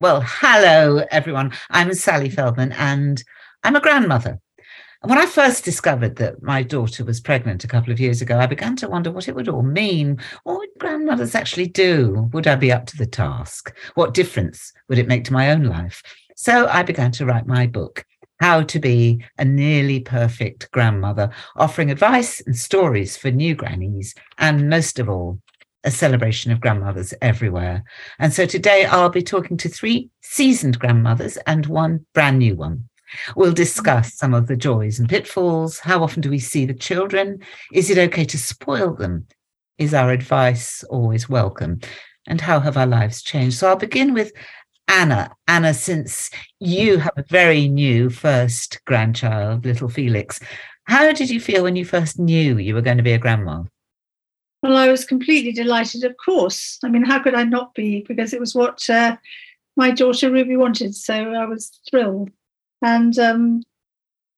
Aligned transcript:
Well, 0.00 0.22
hello, 0.24 1.04
everyone. 1.10 1.52
I'm 1.70 1.92
Sally 1.92 2.30
Feldman 2.30 2.70
and 2.70 3.20
I'm 3.64 3.74
a 3.74 3.80
grandmother. 3.80 4.38
And 5.02 5.10
when 5.10 5.18
I 5.18 5.26
first 5.26 5.64
discovered 5.64 6.14
that 6.16 6.40
my 6.40 6.62
daughter 6.62 7.04
was 7.04 7.18
pregnant 7.18 7.64
a 7.64 7.68
couple 7.68 7.92
of 7.92 7.98
years 7.98 8.22
ago, 8.22 8.38
I 8.38 8.46
began 8.46 8.76
to 8.76 8.88
wonder 8.88 9.10
what 9.10 9.26
it 9.26 9.34
would 9.34 9.48
all 9.48 9.64
mean. 9.64 10.20
What 10.44 10.58
would 10.58 10.68
grandmothers 10.78 11.34
actually 11.34 11.66
do? 11.66 12.30
Would 12.32 12.46
I 12.46 12.54
be 12.54 12.70
up 12.70 12.86
to 12.86 12.96
the 12.96 13.06
task? 13.06 13.76
What 13.96 14.14
difference 14.14 14.72
would 14.88 14.98
it 14.98 15.08
make 15.08 15.24
to 15.24 15.32
my 15.32 15.50
own 15.50 15.64
life? 15.64 16.00
So 16.36 16.68
I 16.68 16.84
began 16.84 17.10
to 17.12 17.26
write 17.26 17.48
my 17.48 17.66
book, 17.66 18.04
How 18.38 18.62
to 18.62 18.78
Be 18.78 19.24
a 19.36 19.44
Nearly 19.44 19.98
Perfect 19.98 20.70
Grandmother, 20.70 21.30
offering 21.56 21.90
advice 21.90 22.40
and 22.46 22.56
stories 22.56 23.16
for 23.16 23.32
new 23.32 23.56
grannies, 23.56 24.14
and 24.38 24.70
most 24.70 25.00
of 25.00 25.08
all, 25.08 25.40
a 25.84 25.90
celebration 25.90 26.50
of 26.50 26.60
grandmothers 26.60 27.14
everywhere. 27.22 27.84
And 28.18 28.32
so 28.32 28.46
today 28.46 28.84
I'll 28.84 29.10
be 29.10 29.22
talking 29.22 29.56
to 29.58 29.68
three 29.68 30.10
seasoned 30.20 30.78
grandmothers 30.78 31.36
and 31.46 31.66
one 31.66 32.06
brand 32.14 32.38
new 32.38 32.56
one. 32.56 32.88
We'll 33.36 33.52
discuss 33.52 34.14
some 34.14 34.34
of 34.34 34.48
the 34.48 34.56
joys 34.56 34.98
and 34.98 35.08
pitfalls. 35.08 35.78
How 35.78 36.02
often 36.02 36.20
do 36.20 36.30
we 36.30 36.38
see 36.38 36.66
the 36.66 36.74
children? 36.74 37.40
Is 37.72 37.90
it 37.90 37.98
okay 37.98 38.24
to 38.26 38.38
spoil 38.38 38.94
them? 38.94 39.26
Is 39.78 39.94
our 39.94 40.10
advice 40.10 40.82
always 40.84 41.28
welcome? 41.28 41.80
And 42.26 42.40
how 42.40 42.60
have 42.60 42.76
our 42.76 42.86
lives 42.86 43.22
changed? 43.22 43.56
So 43.56 43.68
I'll 43.68 43.76
begin 43.76 44.12
with 44.12 44.32
Anna. 44.88 45.30
Anna, 45.46 45.72
since 45.72 46.30
you 46.60 46.98
have 46.98 47.12
a 47.16 47.24
very 47.30 47.68
new 47.68 48.10
first 48.10 48.84
grandchild, 48.84 49.64
little 49.64 49.88
Felix, 49.88 50.40
how 50.84 51.12
did 51.12 51.30
you 51.30 51.40
feel 51.40 51.62
when 51.62 51.76
you 51.76 51.84
first 51.84 52.18
knew 52.18 52.58
you 52.58 52.74
were 52.74 52.82
going 52.82 52.96
to 52.96 53.02
be 53.02 53.12
a 53.12 53.18
grandma? 53.18 53.62
Well, 54.62 54.76
I 54.76 54.88
was 54.88 55.04
completely 55.04 55.52
delighted, 55.52 56.04
of 56.04 56.16
course. 56.24 56.78
I 56.82 56.88
mean, 56.88 57.04
how 57.04 57.20
could 57.20 57.34
I 57.34 57.44
not 57.44 57.74
be? 57.74 58.04
Because 58.08 58.32
it 58.32 58.40
was 58.40 58.54
what 58.54 58.88
uh, 58.90 59.16
my 59.76 59.90
daughter 59.92 60.30
Ruby 60.30 60.56
wanted. 60.56 60.96
So 60.96 61.14
I 61.14 61.46
was 61.46 61.80
thrilled. 61.88 62.30
And 62.82 63.16
um, 63.18 63.62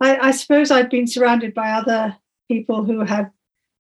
I, 0.01 0.29
I, 0.29 0.31
suppose 0.31 0.71
I'd 0.71 0.91
been 0.91 1.07
surrounded 1.07 1.55
by 1.55 1.71
other 1.71 2.17
people 2.49 2.85
who 2.85 3.01
had 3.01 3.31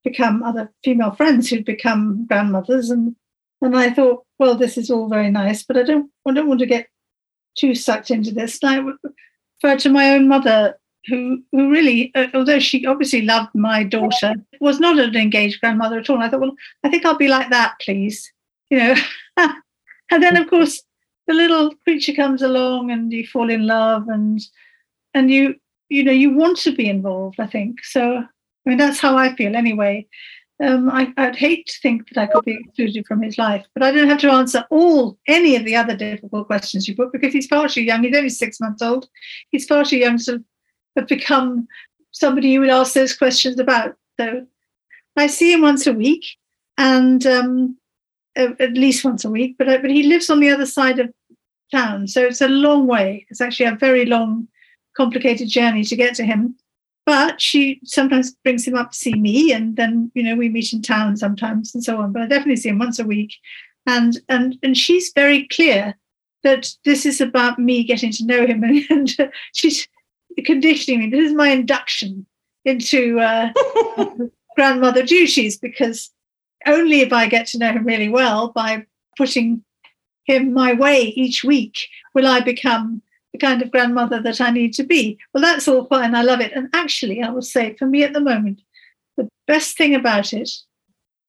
become 0.02 0.42
other 0.42 0.72
female 0.82 1.12
friends 1.12 1.48
who'd 1.48 1.64
become 1.64 2.26
grandmothers. 2.26 2.90
And, 2.90 3.14
and 3.60 3.76
I 3.76 3.90
thought, 3.90 4.24
well, 4.38 4.54
this 4.54 4.78
is 4.78 4.90
all 4.90 5.08
very 5.08 5.30
nice, 5.30 5.62
but 5.62 5.76
I 5.76 5.82
don't, 5.82 6.10
I 6.26 6.32
don't 6.32 6.48
want 6.48 6.60
to 6.60 6.66
get 6.66 6.88
too 7.56 7.74
sucked 7.74 8.10
into 8.10 8.32
this. 8.32 8.58
And 8.62 8.70
I 8.70 9.08
referred 9.62 9.80
to 9.80 9.90
my 9.90 10.12
own 10.12 10.28
mother 10.28 10.78
who 11.06 11.42
who 11.52 11.70
really, 11.70 12.12
uh, 12.14 12.28
although 12.34 12.58
she 12.58 12.86
obviously 12.86 13.22
loved 13.22 13.54
my 13.54 13.84
daughter, 13.84 14.34
was 14.60 14.80
not 14.80 14.98
an 14.98 15.16
engaged 15.16 15.60
grandmother 15.60 15.98
at 15.98 16.10
all. 16.10 16.16
And 16.16 16.24
I 16.24 16.28
thought, 16.28 16.40
well, 16.40 16.56
I 16.84 16.88
think 16.88 17.04
I'll 17.04 17.16
be 17.16 17.28
like 17.28 17.50
that, 17.50 17.74
please, 17.80 18.30
you 18.70 18.78
know. 18.78 18.94
and 19.36 20.22
then, 20.22 20.36
of 20.36 20.48
course, 20.48 20.82
the 21.26 21.34
little 21.34 21.74
creature 21.84 22.14
comes 22.14 22.42
along, 22.42 22.90
and 22.90 23.12
you 23.12 23.26
fall 23.26 23.50
in 23.50 23.66
love, 23.66 24.08
and 24.08 24.40
and 25.14 25.30
you 25.30 25.54
you 25.88 26.04
know 26.04 26.12
you 26.12 26.34
want 26.34 26.58
to 26.58 26.74
be 26.74 26.88
involved. 26.88 27.40
I 27.40 27.46
think 27.46 27.84
so. 27.84 28.16
I 28.18 28.68
mean, 28.68 28.78
that's 28.78 29.00
how 29.00 29.16
I 29.16 29.34
feel 29.36 29.56
anyway. 29.56 30.06
Um, 30.62 30.90
I, 30.90 31.10
would 31.16 31.36
hate 31.36 31.66
to 31.68 31.80
think 31.80 32.10
that 32.10 32.20
I 32.20 32.26
could 32.26 32.44
be 32.44 32.58
excluded 32.60 33.06
from 33.06 33.22
his 33.22 33.38
life, 33.38 33.64
but 33.72 33.82
I 33.82 33.90
don't 33.90 34.10
have 34.10 34.20
to 34.20 34.30
answer 34.30 34.62
all 34.68 35.18
any 35.26 35.56
of 35.56 35.64
the 35.64 35.74
other 35.74 35.96
difficult 35.96 36.48
questions 36.48 36.86
you 36.86 36.94
put 36.94 37.12
because 37.12 37.32
he's 37.32 37.46
far 37.46 37.66
too 37.66 37.82
young. 37.82 38.02
He's 38.04 38.14
only 38.14 38.28
six 38.28 38.60
months 38.60 38.82
old. 38.82 39.08
He's 39.50 39.64
far 39.64 39.84
too 39.84 39.96
young 39.96 40.18
to 40.18 40.44
have 40.96 41.06
become 41.06 41.68
somebody 42.12 42.48
you 42.48 42.60
would 42.60 42.70
ask 42.70 42.94
those 42.94 43.16
questions 43.16 43.58
about. 43.58 43.96
So 44.18 44.46
I 45.16 45.26
see 45.26 45.52
him 45.52 45.62
once 45.62 45.86
a 45.86 45.92
week, 45.92 46.24
and 46.78 47.24
um, 47.26 47.76
at 48.36 48.72
least 48.72 49.04
once 49.04 49.24
a 49.24 49.30
week. 49.30 49.56
But 49.58 49.68
uh, 49.68 49.78
but 49.78 49.90
he 49.90 50.04
lives 50.04 50.30
on 50.30 50.40
the 50.40 50.50
other 50.50 50.66
side 50.66 50.98
of 50.98 51.12
town, 51.72 52.08
so 52.08 52.22
it's 52.22 52.40
a 52.40 52.48
long 52.48 52.86
way. 52.86 53.26
It's 53.30 53.40
actually 53.40 53.66
a 53.66 53.76
very 53.76 54.04
long, 54.06 54.48
complicated 54.96 55.48
journey 55.48 55.84
to 55.84 55.96
get 55.96 56.14
to 56.16 56.24
him. 56.24 56.56
But 57.06 57.40
she 57.40 57.80
sometimes 57.84 58.34
brings 58.44 58.66
him 58.66 58.76
up 58.76 58.92
to 58.92 58.96
see 58.96 59.14
me, 59.14 59.52
and 59.52 59.76
then 59.76 60.10
you 60.14 60.22
know 60.22 60.36
we 60.36 60.48
meet 60.48 60.72
in 60.72 60.82
town 60.82 61.16
sometimes 61.16 61.74
and 61.74 61.82
so 61.82 61.98
on. 61.98 62.12
But 62.12 62.22
I 62.22 62.26
definitely 62.26 62.56
see 62.56 62.68
him 62.68 62.78
once 62.78 62.98
a 62.98 63.04
week, 63.04 63.34
and 63.86 64.18
and 64.28 64.56
and 64.62 64.76
she's 64.76 65.12
very 65.14 65.48
clear 65.48 65.96
that 66.42 66.70
this 66.84 67.04
is 67.04 67.20
about 67.20 67.58
me 67.58 67.84
getting 67.84 68.12
to 68.12 68.24
know 68.24 68.46
him, 68.46 68.64
and, 68.64 68.84
and 68.90 69.32
she's 69.54 69.88
conditioning 70.44 71.00
me. 71.00 71.10
This 71.10 71.30
is 71.30 71.34
my 71.34 71.48
induction 71.48 72.26
into 72.64 73.18
uh, 73.20 73.52
grandmother 74.56 75.02
duties 75.02 75.58
because 75.58 76.10
only 76.66 77.00
if 77.00 77.12
I 77.12 77.26
get 77.26 77.46
to 77.48 77.58
know 77.58 77.72
him 77.72 77.84
really 77.84 78.08
well 78.08 78.48
by 78.48 78.86
putting 79.16 79.64
him 80.24 80.52
my 80.52 80.72
way 80.74 81.02
each 81.02 81.42
week 81.42 81.88
will 82.14 82.26
I 82.26 82.40
become 82.40 83.02
the 83.32 83.38
kind 83.38 83.62
of 83.62 83.70
grandmother 83.70 84.20
that 84.22 84.40
I 84.40 84.50
need 84.50 84.74
to 84.74 84.82
be. 84.82 85.18
Well, 85.32 85.42
that's 85.42 85.68
all 85.68 85.86
fine. 85.86 86.14
I 86.14 86.22
love 86.22 86.40
it. 86.40 86.52
And 86.52 86.68
actually, 86.72 87.22
I 87.22 87.30
will 87.30 87.42
say 87.42 87.74
for 87.78 87.86
me 87.86 88.02
at 88.02 88.12
the 88.12 88.20
moment, 88.20 88.60
the 89.16 89.28
best 89.46 89.76
thing 89.76 89.94
about 89.94 90.32
it 90.32 90.50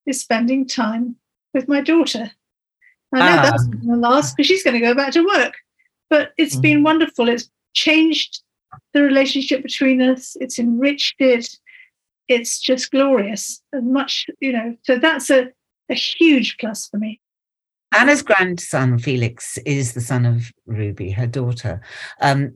is 0.05 0.19
spending 0.19 0.67
time 0.67 1.15
with 1.53 1.67
my 1.67 1.81
daughter. 1.81 2.31
I 3.13 3.19
know 3.19 3.37
um, 3.37 3.43
that's 3.43 3.65
going 3.65 3.87
to 3.87 3.95
last 3.95 4.35
because 4.35 4.47
she's 4.47 4.63
going 4.63 4.79
to 4.79 4.85
go 4.85 4.95
back 4.95 5.13
to 5.13 5.25
work. 5.25 5.53
But 6.09 6.31
it's 6.37 6.53
mm-hmm. 6.55 6.61
been 6.61 6.83
wonderful. 6.83 7.29
It's 7.29 7.49
changed 7.73 8.41
the 8.93 9.01
relationship 9.01 9.63
between 9.63 10.01
us. 10.01 10.35
It's 10.39 10.59
enriched 10.59 11.15
it. 11.19 11.49
It's 12.27 12.59
just 12.59 12.91
glorious 12.91 13.61
and 13.73 13.91
much, 13.91 14.27
you 14.39 14.53
know. 14.53 14.75
So 14.83 14.97
that's 14.97 15.29
a, 15.29 15.49
a 15.89 15.93
huge 15.93 16.57
plus 16.57 16.87
for 16.87 16.97
me. 16.97 17.19
Anna's 17.93 18.21
grandson, 18.21 18.97
Felix, 18.99 19.57
is 19.65 19.93
the 19.93 20.01
son 20.01 20.25
of 20.25 20.51
Ruby, 20.65 21.11
her 21.11 21.27
daughter. 21.27 21.81
Um, 22.21 22.53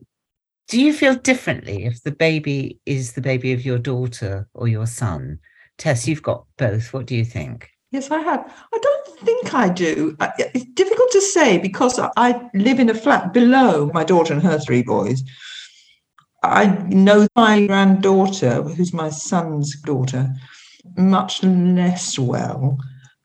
do 0.68 0.80
you 0.80 0.92
feel 0.92 1.14
differently 1.14 1.84
if 1.84 2.02
the 2.02 2.10
baby 2.10 2.80
is 2.86 3.12
the 3.12 3.20
baby 3.20 3.52
of 3.52 3.64
your 3.64 3.78
daughter 3.78 4.48
or 4.54 4.66
your 4.66 4.86
son? 4.86 5.38
Tess, 5.78 6.08
you've 6.08 6.22
got 6.22 6.46
both. 6.56 6.92
What 6.92 7.06
do 7.06 7.14
you 7.14 7.24
think? 7.24 7.68
Yes, 7.92 8.10
I 8.10 8.18
have. 8.18 8.40
I 8.72 8.78
don't 8.78 9.18
think 9.20 9.54
I 9.54 9.68
do. 9.68 10.16
It's 10.38 10.64
difficult 10.64 11.10
to 11.12 11.20
say 11.20 11.58
because 11.58 12.00
I 12.16 12.48
live 12.54 12.80
in 12.80 12.90
a 12.90 12.94
flat 12.94 13.32
below 13.32 13.90
my 13.94 14.04
daughter 14.04 14.32
and 14.32 14.42
her 14.42 14.58
three 14.58 14.82
boys. 14.82 15.22
I 16.50 16.66
know 16.88 17.26
my 17.36 17.66
granddaughter, 17.66 18.62
who's 18.62 18.92
my 18.92 19.10
son's 19.10 19.80
daughter, 19.82 20.32
much 20.96 21.42
less 21.42 22.18
well, 22.18 22.78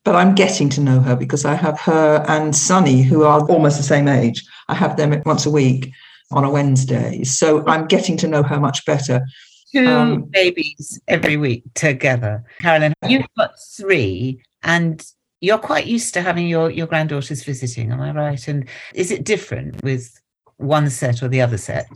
but 0.04 0.16
I'm 0.16 0.36
getting 0.36 0.70
to 0.70 0.82
know 0.82 1.00
her 1.00 1.16
because 1.16 1.46
I 1.46 1.54
have 1.54 1.80
her 1.82 2.26
and 2.28 2.56
Sonny, 2.56 3.04
who 3.04 3.24
are 3.24 3.46
almost 3.48 3.78
the 3.78 3.84
same 3.84 4.08
age. 4.08 4.44
I 4.68 4.74
have 4.74 4.98
them 4.98 5.22
once 5.26 5.46
a 5.46 5.52
week 5.52 5.92
on 6.32 6.44
a 6.44 6.50
Wednesday. 6.50 7.24
So 7.24 7.66
I'm 7.68 7.88
getting 7.88 8.18
to 8.18 8.28
know 8.28 8.44
her 8.44 8.60
much 8.60 8.86
better. 8.86 9.26
Two 9.74 9.88
um, 9.88 10.24
babies 10.24 11.00
every 11.08 11.38
week 11.38 11.64
together. 11.76 12.44
Carolyn, 12.60 12.94
you've 13.08 13.26
got 13.38 13.52
three 13.78 14.44
and 14.64 15.06
you're 15.40 15.58
quite 15.58 15.86
used 15.88 16.14
to 16.14 16.22
having 16.22 16.48
your, 16.48 16.70
your 16.70 16.88
granddaughters 16.88 17.44
visiting, 17.44 17.92
am 17.92 18.02
I 18.02 18.12
right? 18.12 18.48
And 18.48 18.68
is 18.94 19.12
it 19.12 19.24
different 19.24 19.84
with 19.84 20.20
one 20.58 20.90
set 20.90 21.24
or 21.24 21.28
the 21.28 21.42
other 21.42 21.58
set? 21.58 21.88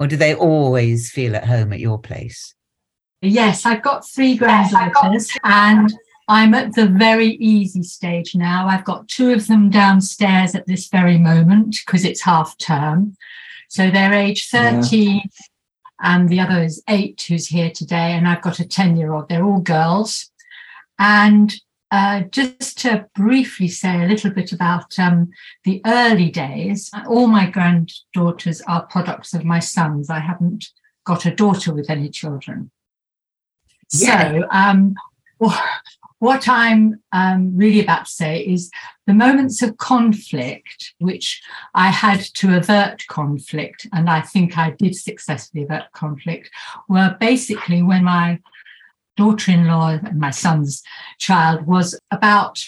Or 0.00 0.06
do 0.06 0.16
they 0.16 0.34
always 0.34 1.10
feel 1.10 1.36
at 1.36 1.46
home 1.46 1.72
at 1.72 1.80
your 1.80 1.98
place? 1.98 2.54
Yes, 3.22 3.64
I've 3.64 3.82
got 3.82 4.06
three 4.06 4.36
granddaughters 4.36 5.30
and 5.44 5.92
I'm 6.28 6.54
at 6.54 6.74
the 6.74 6.86
very 6.86 7.36
easy 7.36 7.82
stage 7.82 8.34
now. 8.34 8.66
I've 8.66 8.84
got 8.84 9.08
two 9.08 9.32
of 9.32 9.46
them 9.46 9.70
downstairs 9.70 10.54
at 10.54 10.66
this 10.66 10.88
very 10.88 11.18
moment 11.18 11.76
because 11.84 12.04
it's 12.04 12.22
half 12.22 12.56
term. 12.58 13.16
So 13.68 13.90
they're 13.90 14.12
age 14.12 14.48
13 14.50 15.16
yeah. 15.16 15.20
and 16.02 16.28
the 16.28 16.40
other 16.40 16.62
is 16.62 16.82
eight 16.88 17.24
who's 17.28 17.46
here 17.46 17.70
today. 17.70 18.12
And 18.12 18.28
I've 18.28 18.42
got 18.42 18.60
a 18.60 18.68
10 18.68 18.96
year 18.96 19.12
old. 19.12 19.28
They're 19.28 19.44
all 19.44 19.60
girls. 19.60 20.30
And 20.98 21.54
uh, 21.94 22.22
just 22.22 22.80
to 22.80 23.06
briefly 23.14 23.68
say 23.68 24.02
a 24.02 24.08
little 24.08 24.32
bit 24.32 24.50
about 24.50 24.98
um, 24.98 25.30
the 25.62 25.80
early 25.86 26.28
days, 26.28 26.90
all 27.06 27.28
my 27.28 27.48
granddaughters 27.48 28.60
are 28.62 28.84
products 28.86 29.32
of 29.32 29.44
my 29.44 29.60
sons. 29.60 30.10
I 30.10 30.18
haven't 30.18 30.70
got 31.06 31.24
a 31.24 31.32
daughter 31.32 31.72
with 31.72 31.88
any 31.88 32.08
children. 32.08 32.72
Yeah. 33.92 34.32
So, 34.32 34.48
um, 34.50 34.96
what 36.18 36.48
I'm 36.48 37.00
um, 37.12 37.56
really 37.56 37.80
about 37.80 38.06
to 38.06 38.10
say 38.10 38.40
is 38.40 38.72
the 39.06 39.14
moments 39.14 39.62
of 39.62 39.76
conflict, 39.76 40.94
which 40.98 41.40
I 41.74 41.90
had 41.90 42.22
to 42.38 42.56
avert 42.56 43.06
conflict, 43.06 43.86
and 43.92 44.10
I 44.10 44.20
think 44.20 44.58
I 44.58 44.70
did 44.70 44.96
successfully 44.96 45.62
avert 45.62 45.92
conflict, 45.92 46.50
were 46.88 47.16
basically 47.20 47.84
when 47.84 48.02
my 48.02 48.40
daughter 49.16 49.52
in 49.52 49.66
law 49.66 49.90
and 49.90 50.18
my 50.18 50.30
son's 50.30 50.82
child 51.18 51.66
was 51.66 51.98
about 52.10 52.64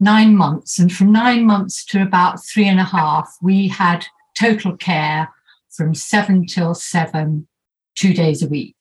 nine 0.00 0.36
months. 0.36 0.78
And 0.78 0.92
from 0.92 1.12
nine 1.12 1.46
months 1.46 1.84
to 1.86 2.02
about 2.02 2.44
three 2.44 2.68
and 2.68 2.80
a 2.80 2.84
half, 2.84 3.34
we 3.42 3.68
had 3.68 4.06
total 4.38 4.76
care 4.76 5.32
from 5.70 5.94
seven 5.94 6.46
till 6.46 6.74
seven, 6.74 7.46
two 7.94 8.12
days 8.12 8.42
a 8.42 8.48
week. 8.48 8.76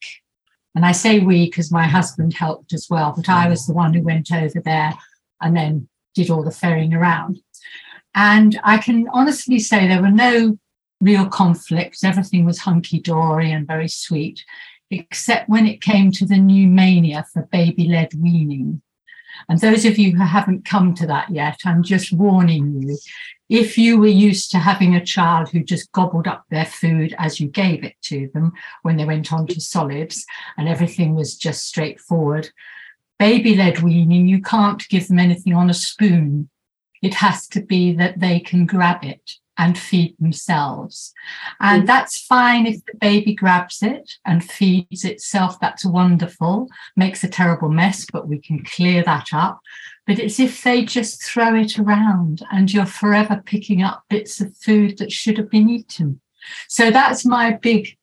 And 0.75 0.85
I 0.85 0.91
say 0.91 1.19
we 1.19 1.45
because 1.45 1.71
my 1.71 1.87
husband 1.87 2.33
helped 2.33 2.73
as 2.73 2.87
well, 2.89 3.13
but 3.15 3.29
I 3.29 3.47
was 3.47 3.65
the 3.65 3.73
one 3.73 3.93
who 3.93 4.01
went 4.01 4.31
over 4.31 4.59
there 4.59 4.93
and 5.41 5.55
then 5.55 5.87
did 6.13 6.29
all 6.29 6.43
the 6.43 6.51
ferrying 6.51 6.93
around. 6.93 7.39
And 8.13 8.59
I 8.63 8.77
can 8.77 9.07
honestly 9.13 9.59
say 9.59 9.87
there 9.87 10.01
were 10.01 10.11
no 10.11 10.57
real 11.01 11.27
conflicts. 11.27 12.03
Everything 12.03 12.45
was 12.45 12.59
hunky 12.59 12.99
dory 12.99 13.51
and 13.51 13.67
very 13.67 13.87
sweet, 13.87 14.43
except 14.91 15.49
when 15.49 15.67
it 15.67 15.81
came 15.81 16.11
to 16.11 16.25
the 16.25 16.37
new 16.37 16.67
mania 16.67 17.25
for 17.33 17.43
baby 17.43 17.85
led 17.85 18.13
weaning. 18.13 18.81
And 19.49 19.59
those 19.59 19.85
of 19.85 19.97
you 19.97 20.15
who 20.15 20.23
haven't 20.23 20.65
come 20.65 20.93
to 20.95 21.07
that 21.07 21.29
yet, 21.29 21.59
I'm 21.65 21.83
just 21.83 22.13
warning 22.13 22.81
you. 22.81 22.97
If 23.49 23.77
you 23.77 23.99
were 23.99 24.07
used 24.07 24.49
to 24.51 24.57
having 24.57 24.95
a 24.95 25.05
child 25.05 25.49
who 25.49 25.63
just 25.63 25.91
gobbled 25.91 26.27
up 26.27 26.45
their 26.49 26.65
food 26.65 27.13
as 27.19 27.39
you 27.39 27.47
gave 27.47 27.83
it 27.83 27.95
to 28.03 28.29
them 28.33 28.53
when 28.81 28.97
they 28.97 29.05
went 29.05 29.31
on 29.31 29.45
to 29.47 29.61
solids 29.61 30.25
and 30.57 30.67
everything 30.67 31.15
was 31.15 31.35
just 31.35 31.67
straightforward, 31.67 32.49
baby 33.19 33.55
led 33.55 33.81
weaning, 33.81 34.27
you 34.27 34.41
can't 34.41 34.87
give 34.89 35.07
them 35.07 35.19
anything 35.19 35.53
on 35.53 35.69
a 35.69 35.75
spoon. 35.75 36.49
It 37.03 37.13
has 37.15 37.47
to 37.49 37.61
be 37.61 37.93
that 37.93 38.19
they 38.19 38.39
can 38.39 38.65
grab 38.65 39.03
it 39.03 39.33
and 39.57 39.77
feed 39.77 40.15
themselves. 40.19 41.13
And 41.59 41.83
mm. 41.83 41.87
that's 41.87 42.21
fine 42.21 42.65
if 42.65 42.83
the 42.85 42.97
baby 42.99 43.33
grabs 43.33 43.81
it 43.81 44.13
and 44.25 44.43
feeds 44.43 45.05
itself. 45.05 45.59
That's 45.59 45.85
wonderful. 45.85 46.69
Makes 46.95 47.23
a 47.23 47.29
terrible 47.29 47.69
mess, 47.69 48.05
but 48.11 48.27
we 48.27 48.39
can 48.39 48.63
clear 48.63 49.03
that 49.03 49.27
up. 49.33 49.59
But 50.05 50.19
it's 50.19 50.39
if 50.39 50.63
they 50.63 50.83
just 50.83 51.23
throw 51.23 51.55
it 51.55 51.79
around 51.79 52.43
and 52.51 52.71
you're 52.71 52.85
forever 52.85 53.41
picking 53.45 53.81
up 53.81 54.03
bits 54.09 54.41
of 54.41 54.55
food 54.57 54.97
that 54.97 55.11
should 55.11 55.37
have 55.37 55.49
been 55.49 55.69
eaten. 55.69 56.21
So 56.67 56.91
that's 56.91 57.25
my 57.25 57.53
big 57.53 57.97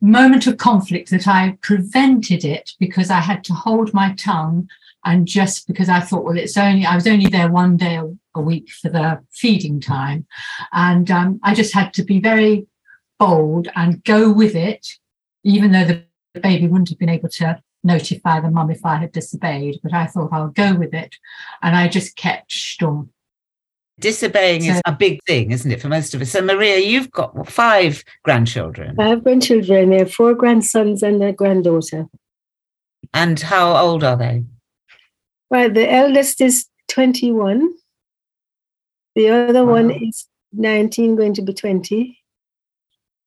moment 0.00 0.46
of 0.46 0.56
conflict 0.56 1.10
that 1.10 1.28
I 1.28 1.58
prevented 1.62 2.44
it 2.44 2.72
because 2.80 3.10
I 3.10 3.20
had 3.20 3.44
to 3.44 3.54
hold 3.54 3.94
my 3.94 4.14
tongue 4.14 4.68
and 5.04 5.26
just 5.26 5.66
because 5.66 5.88
I 5.88 6.00
thought, 6.00 6.24
well, 6.24 6.36
it's 6.36 6.56
only 6.56 6.86
I 6.86 6.94
was 6.94 7.06
only 7.06 7.26
there 7.26 7.50
one 7.50 7.76
day 7.76 8.00
a, 8.34 8.38
a 8.38 8.42
week 8.42 8.70
for 8.70 8.88
the 8.88 9.20
feeding 9.30 9.80
time, 9.80 10.26
and 10.72 11.10
um, 11.10 11.40
I 11.42 11.54
just 11.54 11.74
had 11.74 11.94
to 11.94 12.04
be 12.04 12.20
very 12.20 12.66
bold 13.18 13.68
and 13.76 14.02
go 14.04 14.32
with 14.32 14.54
it, 14.54 14.86
even 15.44 15.72
though 15.72 15.84
the 15.84 16.04
baby 16.40 16.66
wouldn't 16.66 16.88
have 16.88 16.98
been 16.98 17.08
able 17.08 17.28
to 17.28 17.62
notify 17.84 18.40
the 18.40 18.50
mum 18.50 18.70
if 18.70 18.84
I 18.84 18.96
had 18.96 19.12
disobeyed. 19.12 19.80
But 19.82 19.92
I 19.92 20.06
thought 20.06 20.32
I'll 20.32 20.48
go 20.48 20.74
with 20.74 20.94
it, 20.94 21.16
and 21.62 21.76
I 21.76 21.88
just 21.88 22.16
kept 22.16 22.50
stum. 22.50 23.08
Disobeying 24.00 24.62
so, 24.62 24.72
is 24.72 24.80
a 24.86 24.92
big 24.92 25.20
thing, 25.26 25.52
isn't 25.52 25.70
it, 25.70 25.80
for 25.80 25.88
most 25.88 26.14
of 26.14 26.22
us? 26.22 26.30
So, 26.30 26.40
Maria, 26.40 26.78
you've 26.78 27.10
got 27.10 27.48
five 27.48 28.02
grandchildren. 28.24 28.96
Five 28.96 29.22
grandchildren. 29.22 29.90
They 29.90 29.98
have 29.98 30.12
four 30.12 30.34
grandsons 30.34 31.02
and 31.02 31.22
a 31.22 31.32
granddaughter. 31.32 32.06
And 33.14 33.38
how 33.38 33.76
old 33.76 34.02
are 34.02 34.16
they? 34.16 34.44
Well, 35.50 35.70
the 35.70 35.90
eldest 35.92 36.40
is 36.40 36.66
21. 36.88 37.74
The 39.14 39.30
other 39.30 39.64
wow. 39.64 39.72
one 39.72 39.90
is 39.90 40.26
19, 40.52 41.16
going 41.16 41.34
to 41.34 41.42
be 41.42 41.52
20. 41.52 42.18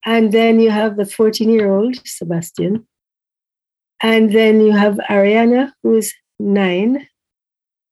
And 0.05 0.31
then 0.31 0.59
you 0.59 0.69
have 0.69 0.97
the 0.97 1.05
14 1.05 1.49
year 1.49 1.71
old, 1.71 1.99
Sebastian. 2.05 2.87
And 4.01 4.33
then 4.33 4.61
you 4.61 4.71
have 4.71 4.95
Ariana, 5.09 5.71
who 5.81 5.95
is 5.95 6.13
nine. 6.39 7.07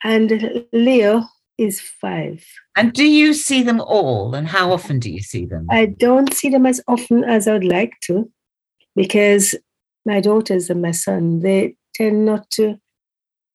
And 0.03 0.65
Leo 0.73 1.23
is 1.57 1.79
five. 1.79 2.45
And 2.75 2.93
do 2.93 3.05
you 3.05 3.33
see 3.33 3.63
them 3.63 3.79
all? 3.79 4.35
And 4.35 4.47
how 4.47 4.71
often 4.71 4.99
do 4.99 5.09
you 5.09 5.21
see 5.21 5.45
them? 5.45 5.67
I 5.69 5.85
don't 5.85 6.33
see 6.33 6.49
them 6.49 6.65
as 6.65 6.81
often 6.87 7.23
as 7.23 7.47
I 7.47 7.53
would 7.53 7.63
like 7.63 7.93
to 8.03 8.29
because 8.95 9.55
my 10.05 10.19
daughters 10.19 10.69
and 10.69 10.81
my 10.81 10.91
son, 10.91 11.39
they 11.39 11.75
tend 11.95 12.25
not 12.25 12.49
to 12.51 12.77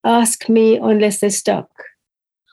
ask 0.04 0.48
me 0.48 0.76
unless 0.76 1.20
they're 1.20 1.30
stuck. 1.30 1.70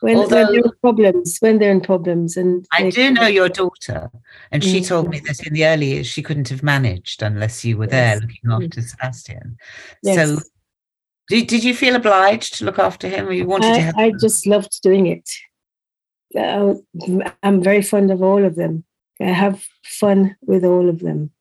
When, 0.06 0.18
Although, 0.18 0.36
when 0.36 0.52
they're 0.52 0.62
in 0.62 0.72
problems, 0.80 1.38
when 1.40 1.58
they're 1.58 1.72
in 1.72 1.80
problems, 1.80 2.36
and 2.36 2.64
I 2.70 2.90
do 2.90 3.10
know 3.10 3.26
your 3.26 3.48
daughter, 3.48 4.08
and 4.52 4.62
she 4.62 4.80
mm. 4.80 4.86
told 4.86 5.10
me 5.10 5.18
that 5.18 5.44
in 5.44 5.52
the 5.52 5.66
early 5.66 5.86
years 5.86 6.06
she 6.06 6.22
couldn't 6.22 6.48
have 6.48 6.62
managed 6.62 7.22
unless 7.22 7.64
you 7.64 7.76
were 7.76 7.88
there 7.88 8.20
looking 8.20 8.44
mm. 8.46 8.64
after 8.64 8.82
Sebastian. 8.82 9.56
Yes. 10.04 10.28
So, 10.28 10.38
did, 11.28 11.48
did 11.48 11.64
you 11.64 11.74
feel 11.74 11.96
obliged 11.96 12.54
to 12.58 12.64
look 12.64 12.78
after 12.78 13.08
him, 13.08 13.26
or 13.26 13.32
you 13.32 13.46
wanted 13.46 13.72
I, 13.72 13.78
to? 13.78 13.80
Have 13.80 13.98
I 13.98 14.12
just 14.12 14.46
loved 14.46 14.80
doing 14.80 15.08
it. 15.08 15.28
Uh, 16.38 16.74
I'm 17.42 17.60
very 17.60 17.82
fond 17.82 18.12
of 18.12 18.22
all 18.22 18.44
of 18.44 18.54
them. 18.54 18.84
I 19.20 19.24
have 19.24 19.66
fun 19.84 20.36
with 20.40 20.64
all 20.64 20.88
of 20.88 21.00
them. 21.00 21.32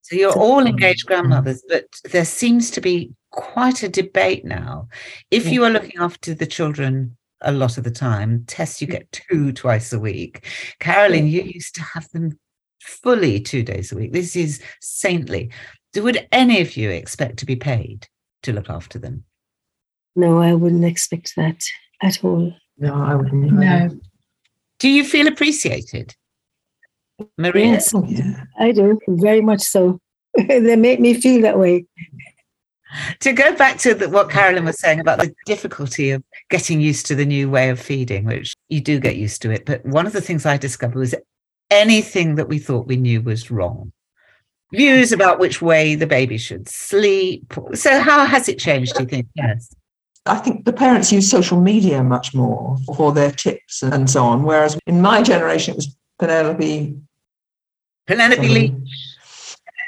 So 0.00 0.16
you're 0.16 0.32
all 0.32 0.66
engaged 0.66 1.04
grandmothers, 1.04 1.62
but 1.68 1.88
there 2.10 2.24
seems 2.24 2.70
to 2.70 2.80
be 2.80 3.12
quite 3.30 3.82
a 3.82 3.88
debate 3.90 4.46
now. 4.46 4.88
If 5.30 5.52
you 5.52 5.64
are 5.64 5.70
looking 5.70 6.00
after 6.00 6.32
the 6.32 6.46
children 6.46 7.17
a 7.42 7.52
lot 7.52 7.78
of 7.78 7.84
the 7.84 7.90
time, 7.90 8.44
Tess, 8.46 8.80
you 8.80 8.86
mm. 8.86 8.92
get 8.92 9.12
two 9.12 9.52
twice 9.52 9.92
a 9.92 9.98
week. 9.98 10.46
Carolyn, 10.80 11.26
you 11.26 11.42
used 11.42 11.74
to 11.76 11.82
have 11.82 12.08
them 12.10 12.38
fully 12.80 13.40
two 13.40 13.62
days 13.62 13.92
a 13.92 13.96
week. 13.96 14.12
This 14.12 14.36
is 14.36 14.62
saintly. 14.80 15.50
Would 15.96 16.28
any 16.32 16.60
of 16.60 16.76
you 16.76 16.90
expect 16.90 17.38
to 17.38 17.46
be 17.46 17.56
paid 17.56 18.06
to 18.42 18.52
look 18.52 18.70
after 18.70 18.98
them? 18.98 19.24
No, 20.14 20.38
I 20.38 20.54
wouldn't 20.54 20.84
expect 20.84 21.34
that 21.36 21.64
at 22.02 22.22
all. 22.24 22.52
No, 22.76 22.94
I 22.94 23.14
wouldn't. 23.14 23.52
No. 23.52 23.90
Do 24.78 24.88
you 24.88 25.04
feel 25.04 25.26
appreciated? 25.26 26.14
Maria? 27.36 27.72
Yes, 27.72 27.92
yeah. 28.06 28.44
I 28.58 28.72
do, 28.72 28.98
very 29.08 29.40
much 29.40 29.60
so. 29.60 30.00
they 30.36 30.76
make 30.76 31.00
me 31.00 31.14
feel 31.14 31.42
that 31.42 31.58
way 31.58 31.86
to 33.20 33.32
go 33.32 33.54
back 33.54 33.78
to 33.78 33.94
the, 33.94 34.08
what 34.08 34.30
Carolyn 34.30 34.64
was 34.64 34.78
saying 34.78 35.00
about 35.00 35.18
the 35.18 35.34
difficulty 35.46 36.10
of 36.10 36.22
getting 36.50 36.80
used 36.80 37.06
to 37.06 37.14
the 37.14 37.26
new 37.26 37.50
way 37.50 37.70
of 37.70 37.80
feeding, 37.80 38.24
which 38.24 38.54
you 38.68 38.80
do 38.80 39.00
get 39.00 39.16
used 39.16 39.42
to 39.42 39.50
it. 39.50 39.66
But 39.66 39.84
one 39.84 40.06
of 40.06 40.12
the 40.12 40.20
things 40.20 40.46
I 40.46 40.56
discovered 40.56 40.98
was 40.98 41.14
anything 41.70 42.36
that 42.36 42.48
we 42.48 42.58
thought 42.58 42.86
we 42.86 42.96
knew 42.96 43.20
was 43.20 43.50
wrong. 43.50 43.92
Views 44.72 45.12
about 45.12 45.38
which 45.38 45.62
way 45.62 45.94
the 45.94 46.06
baby 46.06 46.36
should 46.36 46.68
sleep. 46.68 47.54
So, 47.72 48.00
how 48.00 48.26
has 48.26 48.48
it 48.48 48.58
changed, 48.58 48.94
do 48.96 49.04
you 49.04 49.08
think? 49.08 49.26
Yes. 49.34 49.74
I 50.26 50.36
think 50.36 50.66
the 50.66 50.74
parents 50.74 51.10
use 51.10 51.30
social 51.30 51.58
media 51.58 52.04
much 52.04 52.34
more 52.34 52.76
for 52.94 53.12
their 53.12 53.30
tips 53.30 53.82
and 53.82 54.10
so 54.10 54.24
on. 54.24 54.42
Whereas 54.42 54.78
in 54.86 55.00
my 55.00 55.22
generation, 55.22 55.72
it 55.72 55.76
was 55.76 55.96
Penelope. 56.18 56.96
Penelope 58.06 58.48
Leach 58.48 59.17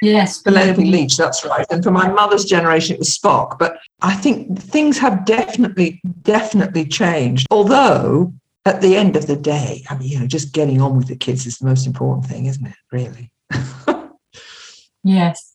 Yes. 0.02 0.38
Penelope 0.38 0.84
Leach, 0.84 1.16
that's 1.16 1.44
right. 1.44 1.66
And 1.70 1.84
for 1.84 1.90
my 1.90 2.08
mother's 2.08 2.44
generation, 2.44 2.94
it 2.94 2.98
was 2.98 3.16
Spock. 3.16 3.58
But 3.58 3.78
I 4.00 4.14
think 4.14 4.58
things 4.58 4.98
have 4.98 5.24
definitely, 5.24 6.00
definitely 6.22 6.86
changed. 6.86 7.46
Although 7.50 8.32
at 8.64 8.80
the 8.80 8.96
end 8.96 9.16
of 9.16 9.26
the 9.26 9.36
day, 9.36 9.84
I 9.90 9.96
mean, 9.96 10.08
you 10.08 10.20
know, 10.20 10.26
just 10.26 10.52
getting 10.52 10.80
on 10.80 10.96
with 10.96 11.08
the 11.08 11.16
kids 11.16 11.46
is 11.46 11.58
the 11.58 11.66
most 11.66 11.86
important 11.86 12.26
thing, 12.26 12.46
isn't 12.46 12.66
it? 12.66 12.76
Really. 12.90 13.30
yes. 15.04 15.54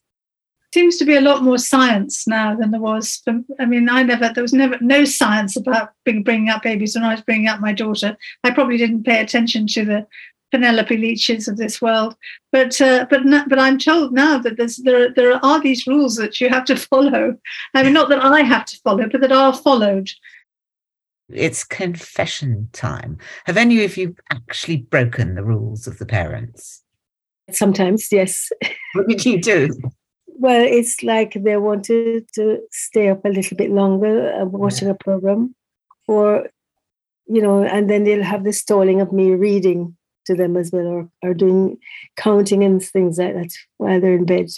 Seems 0.73 0.97
to 0.97 1.05
be 1.05 1.15
a 1.15 1.21
lot 1.21 1.41
more 1.41 1.57
science 1.57 2.27
now 2.27 2.53
than 2.55 2.71
there 2.71 2.81
was. 2.81 3.21
I 3.59 3.65
mean, 3.65 3.89
I 3.89 4.03
never, 4.03 4.29
there 4.33 4.43
was 4.43 4.53
never 4.53 4.77
no 4.81 5.05
science 5.05 5.55
about 5.55 5.91
bringing 6.03 6.49
up 6.49 6.63
babies 6.63 6.95
when 6.95 7.05
I 7.05 7.13
was 7.13 7.21
bringing 7.21 7.47
up 7.47 7.61
my 7.61 7.71
daughter. 7.71 8.17
I 8.43 8.51
probably 8.51 8.77
didn't 8.77 9.05
pay 9.05 9.21
attention 9.21 9.67
to 9.67 9.85
the 9.85 10.07
Penelope 10.55 10.95
Leaches 10.95 11.49
of 11.49 11.57
this 11.57 11.81
world. 11.81 12.15
But 12.51 12.79
uh, 12.79 13.05
but 13.09 13.23
but 13.49 13.59
I'm 13.59 13.77
told 13.77 14.13
now 14.13 14.37
that 14.37 14.55
there's 14.55 14.77
there 14.77 15.13
there 15.13 15.43
are 15.43 15.59
these 15.61 15.85
rules 15.85 16.15
that 16.15 16.39
you 16.39 16.47
have 16.49 16.63
to 16.65 16.77
follow. 16.77 17.35
I 17.73 17.83
mean, 17.83 17.93
not 17.93 18.07
that 18.09 18.23
I 18.23 18.41
have 18.41 18.65
to 18.65 18.77
follow, 18.77 19.09
but 19.11 19.19
that 19.19 19.31
are 19.31 19.53
followed. 19.53 20.09
It's 21.29 21.63
confession 21.63 22.69
time. 22.71 23.17
Have 23.45 23.57
any 23.57 23.83
of 23.83 23.97
you 23.97 24.15
actually 24.31 24.77
broken 24.77 25.35
the 25.35 25.43
rules 25.43 25.87
of 25.87 25.97
the 25.97 26.05
parents? 26.05 26.83
Sometimes, 27.51 28.11
yes. 28.11 28.49
What 28.93 29.07
did 29.09 29.25
you 29.25 29.41
do? 29.41 29.69
Well, 30.27 30.61
it's 30.61 31.03
like 31.03 31.33
they 31.33 31.57
wanted 31.57 32.31
to 32.35 32.59
stay 32.71 33.09
up 33.09 33.25
a 33.25 33.29
little 33.29 33.57
bit 33.57 33.71
longer 33.71 34.33
uh, 34.33 34.45
watching 34.45 34.87
yeah. 34.87 34.93
a 34.93 35.03
program, 35.03 35.55
or 36.07 36.47
you 37.27 37.41
know, 37.41 37.63
and 37.63 37.89
then 37.89 38.05
they'll 38.05 38.23
have 38.23 38.43
the 38.45 38.53
stalling 38.53 39.01
of 39.01 39.11
me 39.11 39.31
reading 39.31 39.97
to 40.25 40.35
them 40.35 40.57
as 40.57 40.71
well, 40.71 40.87
or, 40.87 41.09
or 41.23 41.33
doing 41.33 41.77
counting 42.15 42.63
and 42.63 42.83
things 42.83 43.17
like 43.17 43.33
that 43.33 43.51
while 43.77 43.99
they're 43.99 44.15
in 44.15 44.25
bed. 44.25 44.49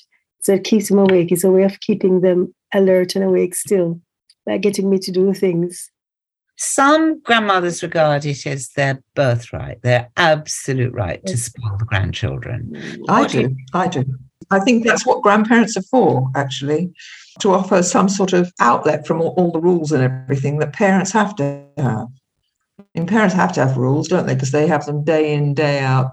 So 0.41 0.53
it 0.53 0.63
keeps 0.63 0.89
them 0.89 0.99
awake. 0.99 1.31
It's 1.31 1.43
a 1.43 1.51
way 1.51 1.63
of 1.63 1.79
keeping 1.79 2.21
them 2.21 2.53
alert 2.73 3.15
and 3.15 3.23
awake 3.23 3.55
still 3.55 3.99
by 4.45 4.57
getting 4.57 4.89
me 4.89 4.99
to 4.99 5.11
do 5.11 5.33
things. 5.33 5.91
Some 6.59 7.21
grandmothers 7.21 7.83
regard 7.83 8.25
it 8.25 8.47
as 8.47 8.69
their 8.69 9.03
birthright, 9.13 9.81
their 9.83 10.09
absolute 10.17 10.93
right 10.93 11.23
to 11.27 11.37
spoil 11.37 11.77
the 11.77 11.85
grandchildren. 11.85 12.73
Mm. 12.75 13.05
I 13.09 13.27
do. 13.27 13.55
I 13.73 13.87
do. 13.87 14.05
I 14.49 14.59
think 14.61 14.85
that's 14.85 15.05
what 15.05 15.21
grandparents 15.21 15.77
are 15.77 15.83
for, 15.83 16.29
actually, 16.35 16.91
to 17.41 17.53
offer 17.53 17.83
some 17.83 18.09
sort 18.09 18.33
of 18.33 18.51
outlet 18.59 19.05
from 19.05 19.21
all, 19.21 19.35
all 19.37 19.51
the 19.51 19.59
rules 19.59 19.91
and 19.91 20.01
everything 20.01 20.57
that 20.59 20.73
parents 20.73 21.11
have 21.11 21.35
to 21.35 21.63
have. 21.77 22.07
And 22.95 23.07
parents 23.07 23.33
have 23.35 23.53
to 23.53 23.65
have 23.65 23.77
rules, 23.77 24.07
don't 24.07 24.27
they? 24.27 24.33
Because 24.33 24.51
they 24.51 24.67
have 24.67 24.85
them 24.85 25.03
day 25.03 25.33
in, 25.33 25.53
day 25.53 25.79
out. 25.79 26.11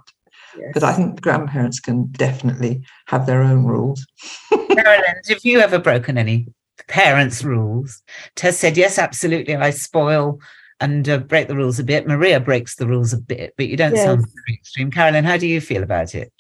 Yes. 0.57 0.71
But 0.73 0.85
I 0.85 0.93
think 0.93 1.21
grandparents 1.21 1.81
can 1.81 2.07
definitely 2.13 2.83
have 3.07 3.27
their 3.27 3.43
own 3.43 3.65
rules. 3.65 4.07
Carolyn, 4.51 5.05
have 5.29 5.45
you 5.45 5.61
ever 5.61 5.79
broken 5.79 6.17
any 6.17 6.47
parents' 6.89 7.45
rules? 7.45 8.03
Tess 8.37 8.59
said, 8.59 8.77
yes, 8.77 8.99
absolutely. 8.99 9.57
I 9.57 9.71
spoil 9.71 10.41
and 10.81 11.09
uh, 11.09 11.19
break 11.19 11.49
the 11.49 11.57
rules 11.57 11.79
a 11.79 11.85
bit. 11.85 12.07
Maria 12.07 12.41
breaks 12.41 12.77
the 12.77 12.87
rules 12.87 13.13
a 13.13 13.19
bit, 13.19 13.55
but 13.57 13.69
you 13.69 13.77
don't 13.77 13.95
Yes. 13.95 14.05
sound 14.05 14.21
very 14.21 14.57
extreme. 14.59 14.91
Carolyn, 14.91 15.25
how 15.25 15.37
do 15.37 15.47
you 15.47 15.61
feel 15.61 15.83
about 15.83 16.15
it? 16.15 16.33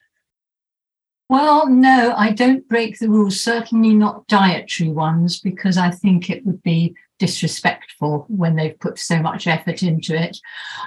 Well, 1.28 1.68
no, 1.68 2.14
I 2.16 2.32
don't 2.32 2.68
break 2.68 2.98
the 2.98 3.08
rules, 3.08 3.40
certainly 3.40 3.94
not 3.94 4.26
dietary 4.26 4.90
ones, 4.90 5.40
because 5.40 5.78
I 5.78 5.90
think 5.90 6.28
it 6.28 6.44
would 6.44 6.62
be 6.62 6.94
disrespectful 7.18 8.24
when 8.28 8.56
they've 8.56 8.78
put 8.80 8.98
so 8.98 9.20
much 9.20 9.46
effort 9.46 9.82
into 9.82 10.14
it. 10.14 10.38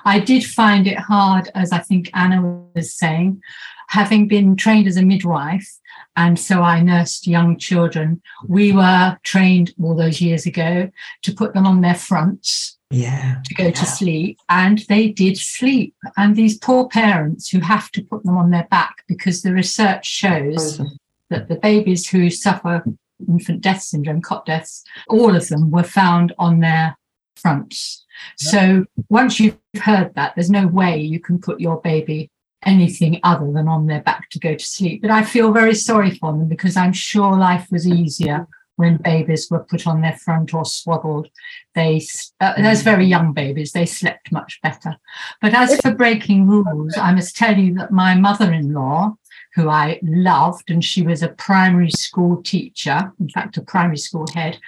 I 0.05 0.19
did 0.19 0.43
find 0.43 0.87
it 0.87 0.97
hard, 0.97 1.49
as 1.55 1.71
I 1.71 1.79
think 1.79 2.09
Anna 2.13 2.63
was 2.75 2.93
saying, 2.93 3.41
having 3.89 4.27
been 4.27 4.55
trained 4.55 4.87
as 4.87 4.97
a 4.97 5.01
midwife, 5.01 5.69
and 6.15 6.37
so 6.37 6.61
I 6.61 6.81
nursed 6.81 7.27
young 7.27 7.57
children. 7.57 8.21
We 8.47 8.71
were 8.71 9.17
trained 9.23 9.73
all 9.81 9.95
those 9.95 10.19
years 10.21 10.45
ago 10.45 10.89
to 11.23 11.33
put 11.33 11.53
them 11.53 11.65
on 11.65 11.81
their 11.81 11.95
fronts 11.95 12.77
Yeah. 12.89 13.41
to 13.45 13.53
go 13.53 13.71
to 13.71 13.85
sleep 13.85 14.39
and 14.49 14.79
they 14.89 15.09
did 15.09 15.37
sleep 15.37 15.93
and 16.15 16.35
these 16.35 16.57
poor 16.57 16.87
parents 16.87 17.49
who 17.49 17.59
have 17.59 17.91
to 17.91 18.03
put 18.03 18.23
them 18.23 18.37
on 18.37 18.49
their 18.51 18.67
back 18.71 19.03
because 19.07 19.41
the 19.41 19.53
research 19.53 20.05
shows 20.05 20.81
that 21.29 21.49
the 21.49 21.55
babies 21.55 22.07
who 22.07 22.29
suffer 22.29 22.83
infant 23.27 23.61
death 23.61 23.81
syndrome 23.81 24.21
cot 24.21 24.45
deaths 24.45 24.83
all 25.09 25.35
of 25.35 25.47
them 25.49 25.71
were 25.71 25.83
found 25.83 26.33
on 26.37 26.59
their 26.59 26.97
fronts. 27.37 28.05
So 28.35 28.85
once 29.09 29.39
you've 29.39 29.57
heard 29.81 30.13
that 30.15 30.33
there's 30.35 30.49
no 30.49 30.67
way 30.67 30.99
you 30.99 31.19
can 31.19 31.39
put 31.39 31.59
your 31.59 31.79
baby 31.81 32.31
anything 32.63 33.19
other 33.23 33.51
than 33.51 33.67
on 33.67 33.85
their 33.85 34.01
back 34.01 34.29
to 34.31 34.39
go 34.39 34.55
to 34.55 34.65
sleep. 34.65 35.01
But 35.01 35.11
i 35.11 35.23
feel 35.23 35.51
very 35.51 35.75
sorry 35.75 36.11
for 36.11 36.31
them 36.31 36.47
because 36.47 36.75
i'm 36.75 36.93
sure 36.93 37.37
life 37.37 37.67
was 37.71 37.87
easier 37.87 38.47
when 38.75 38.97
babies 38.97 39.47
were 39.49 39.63
put 39.63 39.87
on 39.87 40.01
their 40.01 40.15
front 40.17 40.53
or 40.53 40.63
swaddled. 40.63 41.27
They 41.73 42.05
uh, 42.39 42.61
those 42.61 42.83
very 42.83 43.05
young 43.05 43.33
babies 43.33 43.71
they 43.71 43.85
slept 43.87 44.31
much 44.31 44.59
better. 44.61 44.97
But 45.41 45.55
as 45.55 45.79
for 45.81 45.93
breaking 45.93 46.47
rules 46.47 46.97
i 46.97 47.13
must 47.13 47.37
tell 47.37 47.57
you 47.57 47.75
that 47.75 47.91
my 47.91 48.15
mother-in-law 48.15 49.15
who 49.57 49.69
i 49.69 49.99
loved 50.03 50.69
and 50.69 50.85
she 50.85 51.01
was 51.01 51.23
a 51.23 51.29
primary 51.29 51.89
school 51.89 52.41
teacher 52.43 53.11
in 53.19 53.27
fact 53.27 53.57
a 53.57 53.61
primary 53.61 53.97
school 53.97 54.27
head. 54.35 54.59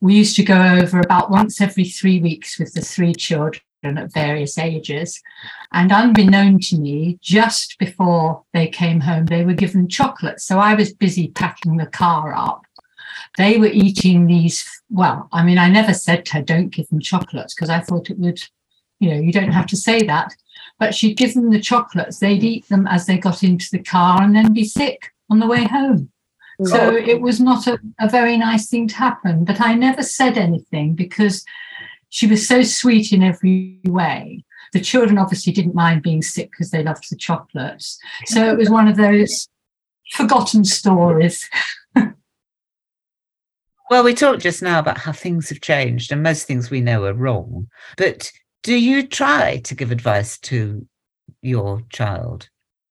We 0.00 0.14
used 0.14 0.36
to 0.36 0.42
go 0.42 0.60
over 0.60 0.98
about 1.00 1.30
once 1.30 1.60
every 1.60 1.84
three 1.84 2.20
weeks 2.20 2.58
with 2.58 2.72
the 2.74 2.80
three 2.80 3.14
children 3.14 3.62
at 3.84 4.12
various 4.12 4.58
ages. 4.58 5.22
And 5.72 5.92
unbeknown 5.92 6.60
to 6.60 6.76
me 6.76 7.18
just 7.20 7.78
before 7.78 8.44
they 8.54 8.66
came 8.66 9.00
home 9.00 9.26
they 9.26 9.44
were 9.44 9.52
given 9.62 9.88
chocolates 9.88 10.44
so 10.46 10.58
i 10.58 10.74
was 10.74 10.94
busy 10.94 11.28
packing 11.28 11.76
the 11.76 11.86
car 11.86 12.34
up. 12.34 12.62
They 13.36 13.58
were 13.58 13.74
eating 13.84 14.26
these 14.26 14.58
well 14.88 15.28
i 15.32 15.44
mean 15.44 15.58
i 15.58 15.68
never 15.68 15.92
said 15.92 16.24
to 16.24 16.32
her 16.34 16.42
don't 16.42 16.74
give 16.76 16.88
them 16.88 17.00
chocolates 17.00 17.54
because 17.54 17.70
i 17.76 17.80
thought 17.80 18.10
it 18.10 18.18
would 18.18 18.40
you 19.00 19.10
know 19.10 19.20
you 19.20 19.32
don't 19.32 19.52
have 19.58 19.66
to 19.66 19.76
say 19.76 19.98
that 20.04 20.34
but 20.78 20.94
she'd 20.94 21.16
give 21.16 21.34
them 21.34 21.50
the 21.50 21.60
chocolates. 21.60 22.18
They'd 22.18 22.44
eat 22.44 22.68
them 22.68 22.86
as 22.86 23.06
they 23.06 23.18
got 23.18 23.42
into 23.42 23.68
the 23.70 23.82
car 23.82 24.22
and 24.22 24.34
then 24.34 24.52
be 24.52 24.64
sick 24.64 25.12
on 25.30 25.38
the 25.38 25.46
way 25.46 25.64
home. 25.64 26.10
So 26.62 26.94
it 26.94 27.20
was 27.20 27.40
not 27.40 27.66
a, 27.66 27.80
a 28.00 28.08
very 28.08 28.36
nice 28.36 28.68
thing 28.68 28.86
to 28.88 28.94
happen. 28.94 29.44
But 29.44 29.60
i 29.60 29.74
never 29.74 30.02
said 30.02 30.38
anything 30.38 30.94
because 30.94 31.44
she 32.10 32.28
was 32.28 32.46
so 32.46 32.62
sweet 32.62 33.12
in 33.12 33.22
every 33.22 33.80
way. 33.86 34.44
The 34.72 34.80
children 34.80 35.18
obviously 35.18 35.52
didn't 35.52 35.74
mind 35.74 36.02
being 36.02 36.22
sick 36.22 36.50
because 36.52 36.70
they 36.70 36.82
loved 36.82 37.10
the 37.10 37.16
chocolates. 37.16 37.98
So 38.26 38.50
it 38.50 38.56
was 38.56 38.70
one 38.70 38.86
of 38.86 38.96
those 38.96 39.48
forgotten 40.12 40.64
stories. 40.64 41.48
Well, 43.90 44.02
we 44.02 44.14
talked 44.14 44.40
just 44.40 44.62
now 44.62 44.78
about 44.78 44.96
how 44.96 45.12
things 45.12 45.50
have 45.50 45.60
changed 45.60 46.10
and 46.10 46.22
most 46.22 46.46
things 46.46 46.70
we 46.70 46.80
know 46.80 47.04
are 47.04 47.12
wrong. 47.12 47.68
But 47.98 48.32
do 48.64 48.74
you 48.74 49.06
try 49.06 49.58
to 49.58 49.74
give 49.74 49.92
advice 49.92 50.38
to 50.38 50.84
your 51.42 51.82
child? 51.90 52.48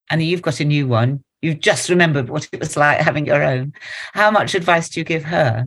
Annie, 0.10 0.26
you've 0.26 0.44
got 0.44 0.60
a 0.60 0.66
new 0.66 0.88
one. 0.88 1.24
You've 1.42 1.60
just 1.60 1.90
remembered 1.90 2.30
what 2.30 2.48
it 2.54 2.60
was 2.60 2.78
like 2.78 3.00
having 3.00 3.26
your 3.26 3.44
own. 3.44 3.74
How 4.14 4.32
much 4.32 4.56
advice 4.56 4.88
do 4.88 5.00
you 5.00 5.04
give 5.04 5.24
her? 5.24 5.66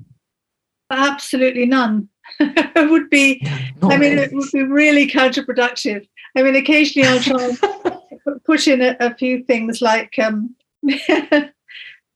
Absolutely 0.90 1.66
none. 1.66 2.08
it 2.40 2.90
would 2.90 3.10
be 3.10 3.42
Not 3.82 3.92
I 3.92 3.96
mean, 3.98 4.12
really. 4.12 4.22
it 4.22 4.32
would 4.32 4.50
be 4.52 4.62
really 4.62 5.08
counterproductive. 5.08 6.06
I 6.36 6.42
mean, 6.42 6.54
occasionally 6.54 7.08
I'll 7.08 7.20
try 7.20 7.44
and 7.44 7.58
pu- 7.58 8.40
push 8.46 8.68
in 8.68 8.82
a, 8.82 8.96
a 9.00 9.14
few 9.16 9.42
things 9.42 9.82
like, 9.82 10.16
um, 10.20 10.54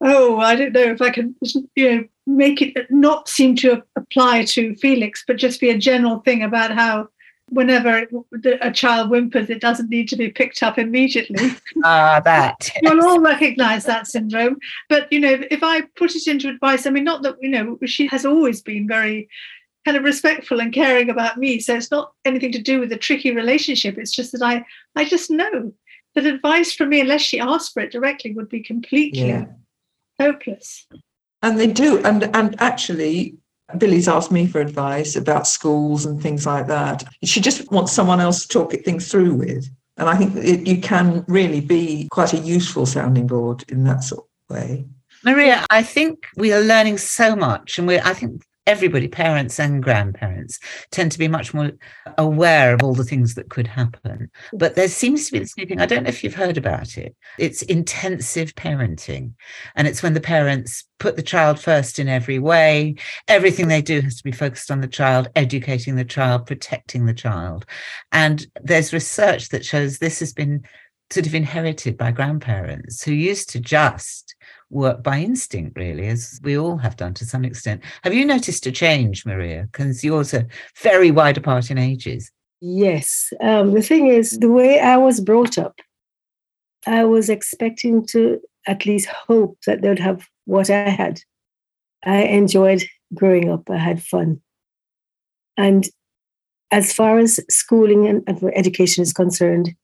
oh, 0.01 0.39
I 0.39 0.55
don't 0.55 0.73
know 0.73 0.93
if 0.93 1.03
I 1.03 1.11
can, 1.11 1.35
you 1.75 1.91
know, 1.91 2.05
make 2.27 2.63
it 2.63 2.87
not 2.89 3.29
seem 3.29 3.57
to 3.57 3.83
apply 3.97 4.45
to 4.45 4.77
Felix, 4.77 5.25
but 5.27 5.39
just 5.39 5.61
be 5.61 5.71
a 5.71 5.79
general 5.79 6.21
thing 6.21 6.45
about 6.45 6.71
how 6.71 7.09
whenever 7.51 8.07
a 8.63 8.73
child 8.73 9.11
whimpers, 9.11 9.51
it 9.51 9.61
doesn't 9.61 9.91
need 9.91 10.09
to 10.09 10.17
be 10.17 10.31
picked 10.31 10.63
up 10.63 10.79
immediately. 10.79 11.51
Ah, 11.85 12.21
that. 12.25 12.71
You'll 12.83 13.03
all 13.07 13.21
recognize 13.21 13.85
that 13.85 14.07
syndrome. 14.07 14.57
But, 14.89 15.13
you 15.13 15.21
know, 15.21 15.39
if 15.51 15.63
I 15.63 15.83
put 15.97 16.15
it 16.17 16.27
into 16.27 16.49
advice, 16.49 16.87
I 16.87 16.91
mean, 16.91 17.05
not 17.05 17.23
that, 17.23 17.37
you 17.41 17.49
know, 17.49 17.79
she 17.87 18.07
has 18.09 18.27
always 18.27 18.61
been 18.63 18.87
very 18.89 19.29
kind 19.85 19.97
of 19.97 20.05
respectful 20.05 20.61
and 20.61 20.73
caring 20.73 21.11
about 21.11 21.39
me. 21.39 21.59
So 21.61 21.75
it's 21.75 21.91
not 21.91 22.13
anything 22.25 22.53
to 22.53 22.61
do 22.63 22.81
with 22.81 22.93
a 22.93 22.97
tricky 22.99 23.33
relationship. 23.35 23.99
It's 23.99 24.13
just 24.13 24.33
that 24.33 24.43
I, 24.43 24.65
I 24.97 25.05
just 25.05 25.31
know 25.31 25.73
that 26.15 26.27
advice 26.27 26.73
from 26.73 26.89
me, 26.91 27.01
unless 27.01 27.23
she 27.23 27.41
asked 27.41 27.73
for 27.73 27.81
it 27.83 27.93
directly, 27.93 28.33
would 28.33 28.49
be 28.49 28.63
completely 28.63 29.29
Yeah. 29.29 29.47
hopeless. 30.19 30.87
And 31.43 31.59
they 31.59 31.69
do. 31.69 31.99
And 32.05 32.25
and 32.37 32.61
actually, 32.61 33.37
Billy's 33.79 34.09
asked 34.09 34.31
me 34.31 34.47
for 34.47 34.61
advice 34.61 35.17
about 35.17 35.47
schools 35.47 36.05
and 36.07 36.23
things 36.23 36.47
like 36.47 36.67
that. 36.67 37.05
She 37.25 37.41
just 37.41 37.71
wants 37.71 37.93
someone 37.93 38.21
else 38.21 38.43
to 38.43 38.49
talk 38.49 38.75
it 38.75 38.85
things 38.85 39.11
through 39.11 39.35
with. 39.35 39.69
And 39.97 40.09
I 40.09 40.17
think 40.17 40.37
it, 40.37 40.67
you 40.67 40.81
can 40.81 41.25
really 41.29 41.61
be 41.61 42.09
quite 42.11 42.33
a 42.33 42.39
useful 42.39 42.87
sounding 42.87 43.27
board 43.27 43.65
in 43.69 43.85
that 43.85 44.03
sort 44.03 44.25
of 44.25 44.57
way. 44.57 44.87
Maria, 45.25 45.67
I 45.71 45.83
think 45.83 46.27
we 46.37 46.53
are 46.53 46.61
learning 46.61 46.97
so 46.97 47.37
much, 47.37 47.79
and 47.79 47.87
we 47.87 47.99
I 47.99 48.15
think 48.15 48.43
everybody, 48.67 49.09
parents 49.09 49.59
and 49.59 49.83
grandparents, 49.83 50.59
tend 50.91 51.13
to 51.13 51.19
be 51.19 51.29
much 51.29 51.53
more 51.55 51.73
aware 52.19 52.75
of 52.75 52.83
all 52.83 52.95
the 52.95 53.05
things 53.05 53.35
that 53.35 53.51
could 53.51 53.67
happen. 53.67 54.31
But 54.53 54.77
there 54.77 54.89
seems 54.89 55.27
to 55.27 55.33
be 55.33 55.39
this 55.41 55.57
new 55.57 55.67
thing. 55.67 55.81
I 55.81 55.87
don't 55.87 56.05
know 56.05 56.09
if 56.09 56.23
you've 56.23 56.35
heard 56.35 56.57
about 56.57 56.97
it. 56.97 57.17
It's 57.39 57.63
intensive 57.63 58.55
parenting. 58.55 59.33
And 59.75 59.89
it's 59.89 60.03
when 60.03 60.15
the 60.15 60.21
parents 60.21 60.85
put 60.99 61.17
the 61.17 61.23
child 61.23 61.59
first 61.59 61.99
in 61.99 62.09
every 62.09 62.39
way. 62.39 62.95
Everything 63.27 63.69
they 63.69 63.83
do 63.83 64.01
has 64.01 64.17
to 64.17 64.25
be 64.25 64.33
focused 64.33 64.71
on 64.71 64.81
the 64.81 64.89
child, 64.89 65.29
educating 65.35 65.97
the 65.97 66.05
child, 66.05 66.47
protecting 66.47 67.07
the 67.07 67.15
child. 67.15 67.67
And 68.13 68.47
there's 68.63 68.93
research 68.93 69.49
that 69.49 69.65
shows 69.65 69.99
this 69.99 70.21
has 70.21 70.33
been 70.33 70.65
sort 71.11 71.27
of 71.27 71.35
inherited 71.35 71.97
by 71.97 72.13
grandparents 72.13 73.03
who 73.03 73.13
used 73.13 73.51
to 73.51 73.59
just 73.61 74.37
work 74.71 75.03
by 75.03 75.19
instinct, 75.21 75.77
really, 75.77 76.07
as 76.07 76.41
we 76.43 76.57
all 76.57 76.77
have 76.79 76.97
done 76.97 77.15
to 77.15 77.25
some 77.25 77.45
extent. 77.45 77.83
Have 78.03 78.15
you 78.15 78.25
noticed 78.25 78.67
a 78.67 78.73
change, 78.73 79.27
Maria? 79.27 79.69
Because 79.71 80.03
yours 80.03 80.33
are 80.33 80.47
very 80.81 81.11
wide 81.11 81.37
apart 81.37 81.71
in 81.71 81.79
ages. 81.79 82.31
Yes. 82.61 83.33
Um, 83.41 83.73
the 83.73 83.83
thing 83.83 84.07
is, 84.07 84.39
the 84.39 84.51
way 84.51 84.81
I 84.81 84.97
was 84.97 85.21
brought 85.21 85.59
up, 85.59 85.81
I 86.87 87.05
was 87.05 87.29
expecting 87.29 88.07
to 88.07 88.41
at 88.67 88.87
least 88.87 89.09
hope 89.09 89.59
that 89.67 89.83
they'd 89.83 89.99
have 89.99 90.27
what 90.45 90.71
I 90.71 90.89
had. 90.89 91.21
I 92.05 92.23
enjoyed 92.23 92.85
growing 93.15 93.51
up, 93.51 93.69
I 93.69 93.77
had 93.77 94.03
fun. 94.03 94.41
And 95.57 95.89
as 96.71 96.93
far 96.93 97.19
as 97.19 97.41
schooling 97.51 98.07
and, 98.07 98.23
and 98.27 98.43
education 98.55 99.03
is 99.03 99.13
concerned, 99.13 99.75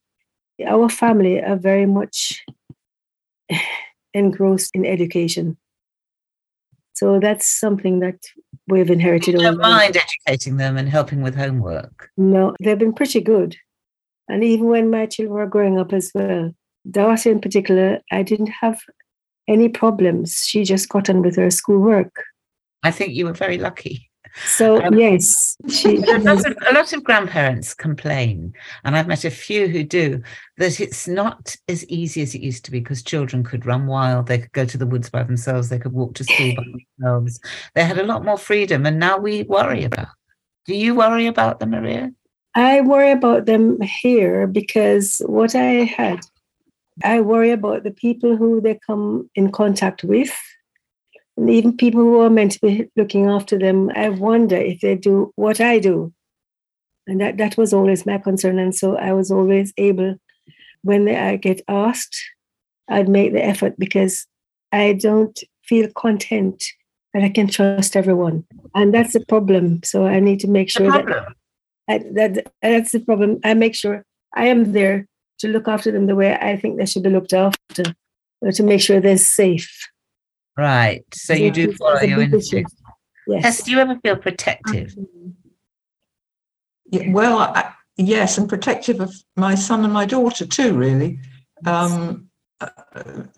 our 0.67 0.89
family 0.89 1.43
are 1.43 1.57
very 1.57 1.87
much 1.87 2.45
engrossed 4.17 4.71
in 4.75 4.85
education. 4.85 5.57
So 6.95 7.21
that's 7.21 7.47
something 7.47 8.01
that 8.01 8.25
we've 8.69 8.91
inherited 8.91 9.35
You 9.35 9.41
don't 9.41 9.61
mind 9.61 9.97
educating 9.97 10.57
them 10.57 10.79
and 10.79 10.89
helping 10.89 11.21
with 11.21 11.35
homework. 11.35 12.11
No, 12.17 12.55
they've 12.61 12.79
been 12.79 12.95
pretty 12.95 13.21
good. 13.21 13.57
And 14.29 14.43
even 14.43 14.67
when 14.67 14.91
my 14.91 15.07
children 15.07 15.35
were 15.35 15.47
growing 15.47 15.79
up 15.79 15.93
as 15.93 16.11
well, 16.15 16.53
Darcy 16.91 17.31
in 17.31 17.41
particular, 17.41 18.01
I 18.11 18.23
didn't 18.23 18.49
have 18.49 18.81
any 19.47 19.69
problems. 19.69 20.47
She 20.47 20.65
just 20.65 20.89
got 20.89 21.11
on 21.11 21.23
with 21.23 21.37
her 21.37 21.51
schoolwork. 21.51 22.25
I 22.83 22.91
think 22.91 23.13
you 23.13 23.27
were 23.27 23.33
very 23.33 23.59
lucky. 23.59 24.11
So 24.45 24.83
Um, 24.83 24.95
yes, 24.95 25.57
she 25.69 25.97
A 25.97 26.19
lot, 26.19 26.47
of, 26.47 26.57
a 26.69 26.75
lot 26.75 26.93
of 26.93 27.03
grandparents 27.03 27.73
complain, 27.73 28.53
and 28.85 28.97
I've 28.97 29.07
met 29.07 29.25
a 29.25 29.31
few 29.31 29.67
who 29.67 29.83
do, 29.83 30.23
that 30.59 30.79
it's 30.79 31.09
not 31.09 31.57
as 31.69 31.87
easy 31.89 32.23
as 32.23 32.35
it 32.35 32.43
used 32.43 32.65
to 32.67 32.71
be 32.71 32.81
because 32.81 33.03
children 33.03 33.43
could 33.43 33.65
run 33.65 33.87
wild, 33.87 34.27
they 34.27 34.39
could 34.39 34.53
go 34.53 34.65
to 34.67 34.79
the 34.79 34.87
woods 34.87 35.09
by 35.09 35.23
themselves, 35.23 35.69
they 35.69 35.79
could 35.79 35.93
walk 35.93 36.15
to 36.17 36.25
school 36.25 36.55
by 36.55 36.65
themselves. 36.99 37.41
They 37.75 37.85
had 37.85 37.99
a 37.99 38.05
lot 38.05 38.25
more 38.25 38.39
freedom, 38.39 38.85
and 38.85 38.99
now 38.99 39.17
we 39.19 39.45
worry 39.45 39.85
about. 39.85 40.09
Do 40.67 40.75
you 40.75 40.95
worry 40.95 41.27
about 41.27 41.61
them, 41.61 41.71
Maria? 41.71 42.13
I 42.55 42.81
worry 42.81 43.13
about 43.13 43.47
them 43.47 43.81
here 43.81 44.47
because 44.47 45.23
what 45.27 45.55
I 45.55 45.85
had, 45.85 46.21
I 47.05 47.21
worry 47.21 47.51
about 47.51 47.85
the 47.85 47.91
people 47.91 48.37
who 48.37 48.61
they 48.61 48.79
come 48.87 49.31
in 49.35 49.53
contact 49.53 50.05
with, 50.05 50.35
and 51.37 51.51
even 51.51 51.77
people 51.77 52.01
who 52.01 52.21
are 52.21 52.31
meant 52.31 52.53
to 52.53 52.61
be 52.61 52.91
looking 52.97 53.29
after 53.29 53.59
them. 53.59 53.91
I 53.95 54.09
wonder 54.09 54.57
if 54.57 54.81
they 54.81 54.95
do 54.95 55.33
what 55.37 55.61
I 55.61 55.79
do. 55.79 56.13
And 57.07 57.21
that, 57.21 57.37
that 57.37 57.57
was 57.57 57.73
always 57.73 58.07
my 58.07 58.19
concern. 58.19 58.59
And 58.59 58.75
so 58.75 58.97
I 58.97 59.13
was 59.13 59.31
always 59.31 59.73
able, 59.77 60.17
when 60.83 61.09
I 61.09 61.37
get 61.37 61.61
asked, 61.69 62.19
I'd 62.89 63.09
make 63.09 63.33
the 63.33 63.45
effort 63.45 63.79
because 63.79 64.27
I 64.73 64.95
don't 64.95 65.39
feel 65.63 65.91
content 65.93 66.65
that 67.13 67.23
I 67.23 67.29
can 67.29 67.49
trust 67.49 67.97
everyone. 67.97 68.45
And 68.75 68.93
that's 68.93 69.13
the 69.13 69.25
problem. 69.25 69.83
So 69.85 70.07
I 70.07 70.21
need 70.21 70.41
to 70.41 70.49
make 70.49 70.71
sure 70.71 70.91
that, 70.91 71.35
I, 71.89 71.99
that 72.13 72.53
that's 72.63 72.93
the 72.93 73.01
problem. 73.01 73.41
I 73.45 73.55
make 73.55 73.75
sure 73.75 74.05
I 74.35 74.47
am 74.47 74.73
there 74.73 75.07
to 75.39 75.49
look 75.49 75.69
after 75.69 75.93
them 75.93 76.07
the 76.07 76.17
way 76.17 76.35
I 76.35 76.57
think 76.57 76.79
they 76.79 76.87
should 76.87 77.03
be 77.03 77.11
looked 77.11 77.33
after, 77.33 77.95
to 78.53 78.63
make 78.63 78.81
sure 78.81 79.01
they're 79.01 79.17
safe. 79.17 79.89
Right. 80.57 81.05
So 81.13 81.35
you 81.35 81.51
do 81.51 81.73
follow 81.75 82.01
your 82.01 82.21
instinct. 82.23 82.73
Yes. 83.27 83.43
Tess, 83.43 83.63
do 83.65 83.73
you 83.73 83.79
ever 83.79 83.99
feel 84.03 84.17
protective? 84.17 84.95
Yeah, 86.91 87.11
well, 87.11 87.39
I, 87.39 87.73
yes, 87.97 88.39
and 88.39 88.49
protective 88.49 89.01
of 89.01 89.13
my 89.37 89.55
son 89.55 89.85
and 89.85 89.93
my 89.93 90.07
daughter 90.07 90.47
too, 90.47 90.75
really. 90.75 91.19
Um, 91.65 92.29
uh, 92.61 92.69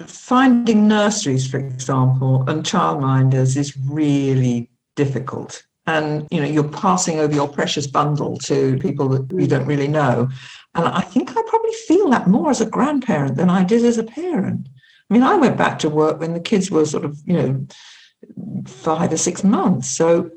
finding 0.06 0.86
nurseries, 0.86 1.50
for 1.50 1.58
example, 1.58 2.48
and 2.48 2.62
childminders 2.62 3.56
is 3.56 3.76
really 3.76 4.70
difficult. 4.94 5.64
And 5.86 6.28
you 6.30 6.40
know, 6.40 6.46
you're 6.46 6.68
passing 6.68 7.18
over 7.18 7.34
your 7.34 7.48
precious 7.48 7.86
bundle 7.86 8.36
to 8.38 8.76
people 8.78 9.08
that 9.08 9.32
you 9.32 9.46
don't 9.46 9.66
really 9.66 9.88
know. 9.88 10.28
And 10.74 10.86
I 10.86 11.00
think 11.00 11.30
I 11.30 11.42
probably 11.48 11.72
feel 11.86 12.10
that 12.10 12.28
more 12.28 12.50
as 12.50 12.60
a 12.60 12.66
grandparent 12.66 13.36
than 13.36 13.48
I 13.48 13.64
did 13.64 13.84
as 13.84 13.96
a 13.96 14.04
parent. 14.04 14.68
I 15.08 15.14
mean, 15.14 15.22
I 15.22 15.36
went 15.36 15.56
back 15.56 15.78
to 15.80 15.88
work 15.88 16.20
when 16.20 16.34
the 16.34 16.40
kids 16.40 16.70
were 16.70 16.84
sort 16.84 17.04
of, 17.04 17.18
you 17.24 17.34
know, 17.34 17.66
five 18.66 19.12
or 19.12 19.16
six 19.16 19.42
months. 19.42 19.88
So, 19.88 20.30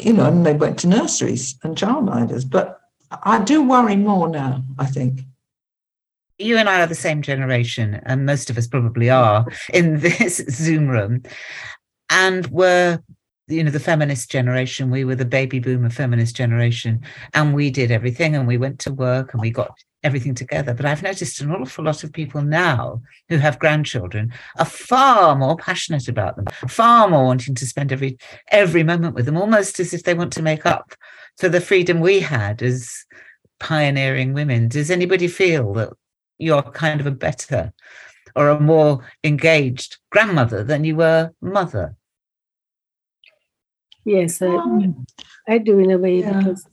you 0.00 0.12
know, 0.12 0.26
and 0.26 0.46
they 0.46 0.54
went 0.54 0.78
to 0.80 0.88
nurseries 0.88 1.58
and 1.62 1.76
childminders. 1.76 2.48
But 2.48 2.80
I 3.22 3.42
do 3.42 3.62
worry 3.62 3.96
more 3.96 4.28
now, 4.28 4.64
I 4.78 4.86
think. 4.86 5.22
You 6.38 6.56
and 6.56 6.68
I 6.68 6.80
are 6.80 6.86
the 6.86 6.94
same 6.94 7.22
generation, 7.22 8.00
and 8.06 8.26
most 8.26 8.50
of 8.50 8.58
us 8.58 8.66
probably 8.66 9.10
are 9.10 9.46
in 9.72 10.00
this 10.00 10.36
Zoom 10.50 10.88
room. 10.88 11.22
And 12.08 12.46
we're 12.46 13.02
you 13.48 13.62
know 13.62 13.70
the 13.70 13.80
feminist 13.80 14.30
generation 14.30 14.90
we 14.90 15.04
were 15.04 15.16
the 15.16 15.24
baby 15.24 15.58
boomer 15.58 15.90
feminist 15.90 16.36
generation 16.36 17.02
and 17.34 17.52
we 17.52 17.70
did 17.70 17.90
everything 17.90 18.36
and 18.36 18.46
we 18.46 18.56
went 18.56 18.78
to 18.78 18.92
work 18.92 19.32
and 19.32 19.42
we 19.42 19.50
got 19.50 19.76
everything 20.02 20.34
together 20.34 20.74
but 20.74 20.86
i've 20.86 21.02
noticed 21.02 21.40
an 21.40 21.50
awful 21.50 21.84
lot 21.84 22.02
of 22.02 22.12
people 22.12 22.42
now 22.42 23.00
who 23.28 23.38
have 23.38 23.58
grandchildren 23.58 24.32
are 24.58 24.64
far 24.64 25.36
more 25.36 25.56
passionate 25.56 26.08
about 26.08 26.36
them 26.36 26.46
far 26.68 27.08
more 27.08 27.24
wanting 27.24 27.54
to 27.54 27.66
spend 27.66 27.92
every 27.92 28.18
every 28.50 28.82
moment 28.82 29.14
with 29.14 29.26
them 29.26 29.36
almost 29.36 29.78
as 29.80 29.94
if 29.94 30.02
they 30.04 30.14
want 30.14 30.32
to 30.32 30.42
make 30.42 30.66
up 30.66 30.94
for 31.38 31.48
the 31.48 31.60
freedom 31.60 32.00
we 32.00 32.20
had 32.20 32.62
as 32.62 33.04
pioneering 33.60 34.32
women 34.32 34.68
does 34.68 34.90
anybody 34.90 35.28
feel 35.28 35.72
that 35.72 35.90
you're 36.38 36.62
kind 36.62 37.00
of 37.00 37.06
a 37.06 37.10
better 37.10 37.72
or 38.34 38.48
a 38.48 38.60
more 38.60 39.06
engaged 39.22 39.98
grandmother 40.10 40.64
than 40.64 40.84
you 40.84 40.96
were 40.96 41.30
mother 41.40 41.96
Yes, 44.04 44.42
I, 44.42 44.48
um, 44.48 45.06
I 45.48 45.58
do 45.58 45.78
in 45.78 45.90
a 45.90 45.98
way 45.98 46.20
yeah. 46.20 46.38
because 46.38 46.66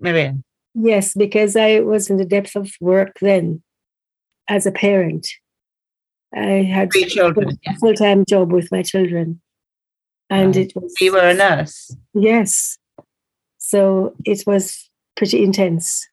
Marianne. 0.00 0.44
Yes, 0.74 1.14
because 1.14 1.56
I 1.56 1.80
was 1.80 2.10
in 2.10 2.16
the 2.16 2.24
depth 2.24 2.56
of 2.56 2.72
work 2.80 3.18
then 3.20 3.62
as 4.48 4.66
a 4.66 4.72
parent. 4.72 5.26
I 6.34 6.62
had 6.62 6.92
Three 6.92 7.04
children, 7.04 7.56
a 7.66 7.76
full 7.76 7.94
time 7.94 8.24
job 8.28 8.52
with 8.52 8.70
my 8.72 8.82
children. 8.82 9.40
And 10.30 10.56
it 10.56 10.72
was 10.74 10.92
You 11.00 11.12
were 11.12 11.28
a 11.28 11.34
nurse. 11.34 11.94
Yes. 12.12 12.76
So 13.58 14.14
it 14.24 14.42
was 14.46 14.90
pretty 15.16 15.44
intense. 15.44 16.08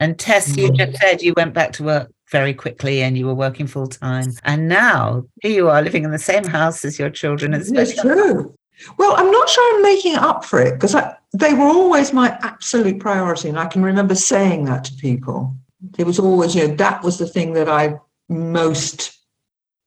And 0.00 0.18
Tess, 0.18 0.56
you 0.56 0.68
mm-hmm. 0.68 0.76
just 0.76 1.00
said 1.00 1.22
you 1.22 1.34
went 1.36 1.52
back 1.52 1.72
to 1.74 1.84
work 1.84 2.10
very 2.30 2.54
quickly 2.54 3.02
and 3.02 3.16
you 3.16 3.26
were 3.26 3.34
working 3.34 3.66
full 3.66 3.86
time. 3.86 4.32
And 4.42 4.68
now 4.68 5.24
here 5.42 5.52
you 5.52 5.68
are 5.68 5.82
living 5.82 6.02
in 6.02 6.10
the 6.10 6.18
same 6.18 6.44
house 6.44 6.84
as 6.84 6.98
your 6.98 7.10
children. 7.10 7.52
It's 7.52 7.70
That's 7.70 8.00
true. 8.00 8.54
Well, 8.98 9.14
I'm 9.16 9.30
not 9.30 9.48
sure 9.48 9.76
I'm 9.76 9.82
making 9.82 10.16
up 10.16 10.44
for 10.44 10.60
it 10.60 10.74
because 10.74 10.96
they 11.32 11.54
were 11.54 11.66
always 11.66 12.12
my 12.12 12.38
absolute 12.42 13.00
priority. 13.00 13.48
And 13.48 13.58
I 13.58 13.66
can 13.66 13.82
remember 13.82 14.14
saying 14.14 14.64
that 14.64 14.84
to 14.84 14.94
people. 14.94 15.54
It 15.98 16.06
was 16.06 16.18
always, 16.18 16.54
you 16.54 16.68
know, 16.68 16.74
that 16.76 17.02
was 17.02 17.18
the 17.18 17.26
thing 17.26 17.54
that 17.54 17.68
I 17.68 17.94
most, 18.28 19.18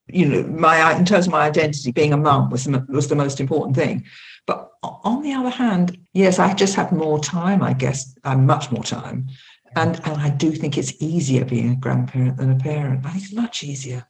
you 0.08 0.26
know, 0.26 0.42
my 0.44 0.96
in 0.96 1.04
terms 1.04 1.26
of 1.26 1.32
my 1.32 1.46
identity, 1.46 1.92
being 1.92 2.12
a 2.12 2.16
mum 2.16 2.50
was, 2.50 2.68
was 2.88 3.08
the 3.08 3.16
most 3.16 3.40
important 3.40 3.76
thing. 3.76 4.04
But 4.46 4.70
on 4.82 5.22
the 5.22 5.32
other 5.32 5.50
hand, 5.50 5.98
yes, 6.12 6.38
I 6.38 6.54
just 6.54 6.74
have 6.76 6.92
more 6.92 7.18
time, 7.18 7.62
I 7.62 7.72
guess, 7.72 8.16
I'm 8.24 8.46
much 8.46 8.70
more 8.70 8.84
time. 8.84 9.28
And, 9.74 10.00
and 10.04 10.20
I 10.20 10.30
do 10.30 10.52
think 10.52 10.78
it's 10.78 10.94
easier 11.02 11.44
being 11.44 11.70
a 11.70 11.76
grandparent 11.76 12.36
than 12.36 12.50
a 12.50 12.56
parent. 12.56 13.04
I 13.04 13.10
think 13.10 13.24
it's 13.24 13.34
much 13.34 13.62
easier. 13.62 14.06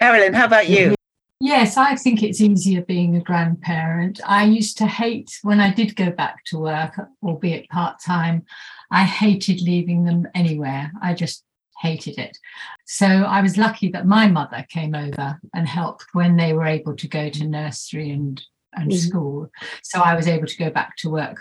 Carolyn, 0.00 0.32
how 0.32 0.46
about 0.46 0.68
you? 0.68 0.94
Yes, 1.42 1.78
I 1.78 1.96
think 1.96 2.22
it's 2.22 2.42
easier 2.42 2.82
being 2.82 3.16
a 3.16 3.20
grandparent. 3.20 4.20
I 4.26 4.44
used 4.44 4.76
to 4.78 4.86
hate 4.86 5.38
when 5.40 5.58
I 5.58 5.72
did 5.72 5.96
go 5.96 6.10
back 6.10 6.44
to 6.46 6.58
work, 6.58 7.00
albeit 7.22 7.66
part 7.70 7.98
time, 7.98 8.44
I 8.90 9.04
hated 9.04 9.62
leaving 9.62 10.04
them 10.04 10.28
anywhere. 10.34 10.92
I 11.02 11.14
just 11.14 11.42
hated 11.80 12.18
it. 12.18 12.36
So 12.84 13.06
I 13.06 13.40
was 13.40 13.56
lucky 13.56 13.90
that 13.92 14.06
my 14.06 14.26
mother 14.26 14.66
came 14.68 14.94
over 14.94 15.40
and 15.54 15.66
helped 15.66 16.04
when 16.12 16.36
they 16.36 16.52
were 16.52 16.66
able 16.66 16.94
to 16.96 17.08
go 17.08 17.30
to 17.30 17.46
nursery 17.46 18.10
and, 18.10 18.42
and 18.74 18.90
mm-hmm. 18.90 19.08
school. 19.08 19.50
So 19.82 20.00
I 20.00 20.14
was 20.14 20.28
able 20.28 20.46
to 20.46 20.58
go 20.58 20.68
back 20.68 20.96
to 20.98 21.08
work 21.08 21.40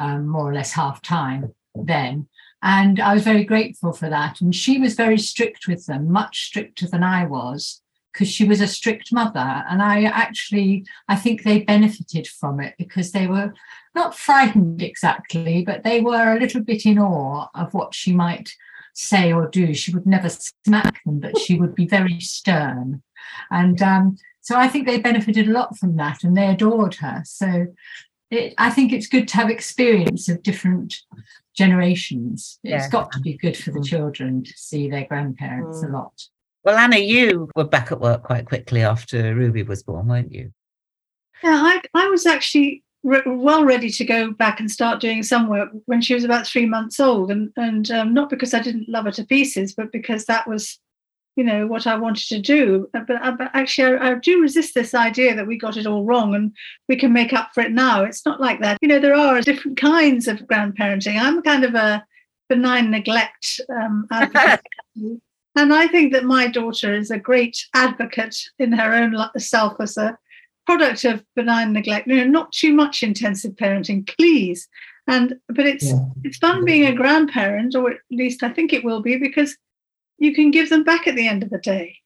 um, 0.00 0.26
more 0.26 0.50
or 0.50 0.54
less 0.54 0.72
half 0.72 1.02
time 1.02 1.54
then. 1.76 2.26
And 2.62 2.98
I 2.98 3.14
was 3.14 3.22
very 3.22 3.44
grateful 3.44 3.92
for 3.92 4.10
that. 4.10 4.40
And 4.40 4.52
she 4.52 4.80
was 4.80 4.94
very 4.94 5.18
strict 5.18 5.68
with 5.68 5.86
them, 5.86 6.10
much 6.10 6.46
stricter 6.46 6.88
than 6.88 7.04
I 7.04 7.26
was 7.26 7.80
because 8.12 8.28
she 8.28 8.44
was 8.44 8.60
a 8.60 8.66
strict 8.66 9.12
mother 9.12 9.64
and 9.68 9.82
i 9.82 10.04
actually 10.04 10.84
i 11.08 11.16
think 11.16 11.42
they 11.42 11.60
benefited 11.60 12.26
from 12.26 12.60
it 12.60 12.74
because 12.78 13.12
they 13.12 13.26
were 13.26 13.52
not 13.94 14.16
frightened 14.16 14.82
exactly 14.82 15.64
but 15.64 15.84
they 15.84 16.00
were 16.00 16.34
a 16.36 16.40
little 16.40 16.62
bit 16.62 16.86
in 16.86 16.98
awe 16.98 17.48
of 17.54 17.72
what 17.74 17.94
she 17.94 18.12
might 18.12 18.50
say 19.00 19.32
or 19.32 19.48
do. 19.48 19.74
She 19.74 19.92
would 19.92 20.06
never 20.06 20.28
smack 20.28 21.02
them 21.04 21.20
but 21.20 21.38
she 21.38 21.58
would 21.58 21.74
be 21.74 21.86
very 21.86 22.20
stern. 22.20 23.02
And 23.50 23.80
um, 23.82 24.16
so 24.40 24.56
i 24.56 24.68
think 24.68 24.86
they 24.86 24.98
benefited 24.98 25.48
a 25.48 25.52
lot 25.52 25.76
from 25.76 25.96
that 25.96 26.24
and 26.24 26.36
they 26.36 26.46
adored 26.46 26.94
her. 26.96 27.22
So 27.24 27.66
it, 28.30 28.54
i 28.58 28.70
think 28.70 28.92
it's 28.92 29.06
good 29.06 29.28
to 29.28 29.36
have 29.36 29.50
experience 29.50 30.28
of 30.28 30.42
different 30.42 30.96
generations. 31.54 32.58
It's 32.62 32.88
got 32.88 33.12
to 33.12 33.20
be 33.20 33.36
good 33.36 33.56
for 33.56 33.70
the 33.70 33.82
children 33.82 34.44
to 34.44 34.52
see 34.56 34.88
their 34.88 35.04
grandparents 35.04 35.82
mm. 35.82 35.88
a 35.88 35.92
lot 35.92 36.14
well, 36.64 36.76
Anna, 36.76 36.98
you 36.98 37.48
were 37.56 37.64
back 37.64 37.90
at 37.90 38.00
work 38.00 38.22
quite 38.22 38.46
quickly 38.46 38.82
after 38.82 39.34
Ruby 39.34 39.62
was 39.62 39.82
born, 39.82 40.08
weren't 40.08 40.32
you? 40.32 40.52
Yeah, 41.42 41.60
I, 41.62 41.80
I 41.94 42.08
was 42.08 42.26
actually 42.26 42.82
re- 43.02 43.22
well 43.26 43.64
ready 43.64 43.90
to 43.90 44.04
go 44.04 44.30
back 44.30 44.60
and 44.60 44.70
start 44.70 45.00
doing 45.00 45.22
some 45.22 45.48
work 45.48 45.70
when 45.86 46.02
she 46.02 46.14
was 46.14 46.24
about 46.24 46.46
three 46.46 46.66
months 46.66 47.00
old, 47.00 47.30
and 47.30 47.50
and 47.56 47.90
um, 47.90 48.12
not 48.12 48.30
because 48.30 48.52
I 48.52 48.60
didn't 48.60 48.88
love 48.88 49.06
her 49.06 49.12
to 49.12 49.24
pieces, 49.24 49.74
but 49.74 49.90
because 49.90 50.26
that 50.26 50.46
was, 50.46 50.78
you 51.34 51.44
know, 51.44 51.66
what 51.66 51.86
I 51.86 51.96
wanted 51.96 52.28
to 52.28 52.40
do. 52.40 52.90
Uh, 52.92 53.00
but, 53.08 53.22
uh, 53.22 53.32
but 53.32 53.50
actually, 53.54 53.96
I, 53.96 54.10
I 54.10 54.14
do 54.16 54.42
resist 54.42 54.74
this 54.74 54.94
idea 54.94 55.34
that 55.34 55.46
we 55.46 55.56
got 55.56 55.78
it 55.78 55.86
all 55.86 56.04
wrong 56.04 56.34
and 56.34 56.52
we 56.88 56.96
can 56.96 57.12
make 57.12 57.32
up 57.32 57.52
for 57.54 57.62
it 57.62 57.72
now. 57.72 58.04
It's 58.04 58.26
not 58.26 58.40
like 58.40 58.60
that. 58.60 58.76
You 58.82 58.88
know, 58.88 59.00
there 59.00 59.14
are 59.14 59.40
different 59.40 59.78
kinds 59.78 60.28
of 60.28 60.40
grandparenting. 60.40 61.18
I'm 61.18 61.40
kind 61.40 61.64
of 61.64 61.74
a 61.74 62.04
benign 62.50 62.90
neglect 62.90 63.60
um, 63.70 64.06
And 65.60 65.74
I 65.74 65.88
think 65.88 66.14
that 66.14 66.24
my 66.24 66.46
daughter 66.46 66.94
is 66.94 67.10
a 67.10 67.18
great 67.18 67.66
advocate 67.74 68.34
in 68.58 68.72
her 68.72 68.94
own 68.94 69.14
self 69.38 69.74
as 69.78 69.98
a 69.98 70.16
product 70.64 71.04
of 71.04 71.22
benign 71.36 71.74
neglect. 71.74 72.06
You 72.06 72.16
know, 72.16 72.24
not 72.24 72.50
too 72.52 72.72
much 72.72 73.02
intensive 73.02 73.56
parenting, 73.56 74.08
please. 74.08 74.66
And 75.06 75.34
but 75.48 75.66
it's 75.66 75.84
yeah. 75.84 76.06
it's 76.24 76.38
fun 76.38 76.64
being 76.64 76.86
a 76.86 76.94
grandparent, 76.94 77.74
or 77.74 77.90
at 77.90 77.98
least 78.10 78.42
I 78.42 78.48
think 78.48 78.72
it 78.72 78.84
will 78.84 79.02
be, 79.02 79.18
because 79.18 79.54
you 80.16 80.34
can 80.34 80.50
give 80.50 80.70
them 80.70 80.82
back 80.82 81.06
at 81.06 81.14
the 81.14 81.28
end 81.28 81.42
of 81.42 81.50
the 81.50 81.58
day. 81.58 81.98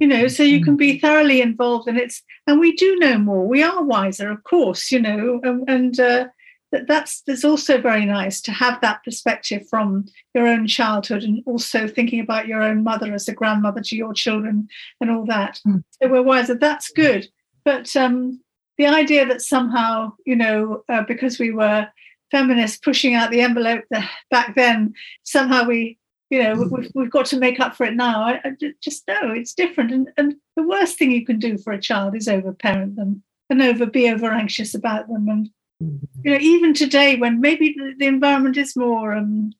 You 0.00 0.06
know, 0.06 0.28
so 0.28 0.42
you 0.42 0.62
can 0.62 0.76
be 0.76 0.92
mm-hmm. 0.92 1.06
thoroughly 1.06 1.40
involved, 1.40 1.88
and 1.88 1.96
it's 1.96 2.22
and 2.46 2.60
we 2.60 2.76
do 2.76 2.94
know 2.96 3.16
more. 3.16 3.48
We 3.48 3.62
are 3.62 3.82
wiser, 3.82 4.30
of 4.30 4.44
course. 4.44 4.92
You 4.92 5.00
know, 5.00 5.40
and, 5.42 5.66
and 5.66 5.98
uh, 5.98 6.26
that 6.72 6.86
that's 6.86 7.22
that's 7.22 7.44
also 7.44 7.80
very 7.80 8.04
nice 8.04 8.40
to 8.42 8.52
have 8.52 8.80
that 8.80 9.02
perspective 9.04 9.66
from 9.68 10.04
your 10.34 10.46
own 10.46 10.66
childhood 10.66 11.22
and 11.22 11.42
also 11.46 11.88
thinking 11.88 12.20
about 12.20 12.46
your 12.46 12.62
own 12.62 12.82
mother 12.82 13.12
as 13.14 13.28
a 13.28 13.34
grandmother 13.34 13.80
to 13.80 13.96
your 13.96 14.12
children 14.12 14.68
and 15.00 15.10
all 15.10 15.24
that. 15.26 15.60
Mm. 15.66 15.82
so 15.90 16.08
we're 16.08 16.22
wiser. 16.22 16.54
That's 16.54 16.90
good. 16.90 17.28
But 17.64 17.94
um, 17.96 18.40
the 18.76 18.86
idea 18.86 19.26
that 19.26 19.42
somehow 19.42 20.12
you 20.26 20.36
know 20.36 20.82
uh, 20.88 21.02
because 21.02 21.38
we 21.38 21.50
were 21.50 21.88
feminists 22.30 22.78
pushing 22.78 23.14
out 23.14 23.30
the 23.30 23.40
envelope 23.40 23.84
back 24.30 24.54
then 24.54 24.92
somehow 25.24 25.64
we 25.64 25.98
you 26.28 26.42
know 26.42 26.54
mm. 26.54 26.70
we've, 26.70 26.90
we've 26.94 27.10
got 27.10 27.24
to 27.26 27.38
make 27.38 27.60
up 27.60 27.76
for 27.76 27.86
it 27.86 27.94
now. 27.94 28.22
I, 28.22 28.40
I 28.44 28.52
just 28.82 29.08
know 29.08 29.32
it's 29.32 29.54
different. 29.54 29.92
And, 29.92 30.08
and 30.18 30.34
the 30.56 30.66
worst 30.66 30.98
thing 30.98 31.10
you 31.10 31.24
can 31.24 31.38
do 31.38 31.56
for 31.56 31.72
a 31.72 31.80
child 31.80 32.14
is 32.14 32.28
overparent 32.28 32.96
them 32.96 33.22
and 33.50 33.62
over 33.62 33.86
be 33.86 34.10
over 34.10 34.30
anxious 34.30 34.74
about 34.74 35.08
them 35.08 35.28
and 35.28 35.48
You 35.80 36.00
know, 36.24 36.38
even 36.38 36.74
today, 36.74 37.16
when 37.16 37.40
maybe 37.40 37.74
the, 37.76 37.94
the 37.98 38.06
environment 38.06 38.56
is 38.56 38.76
more 38.76 39.14
um, 39.14 39.52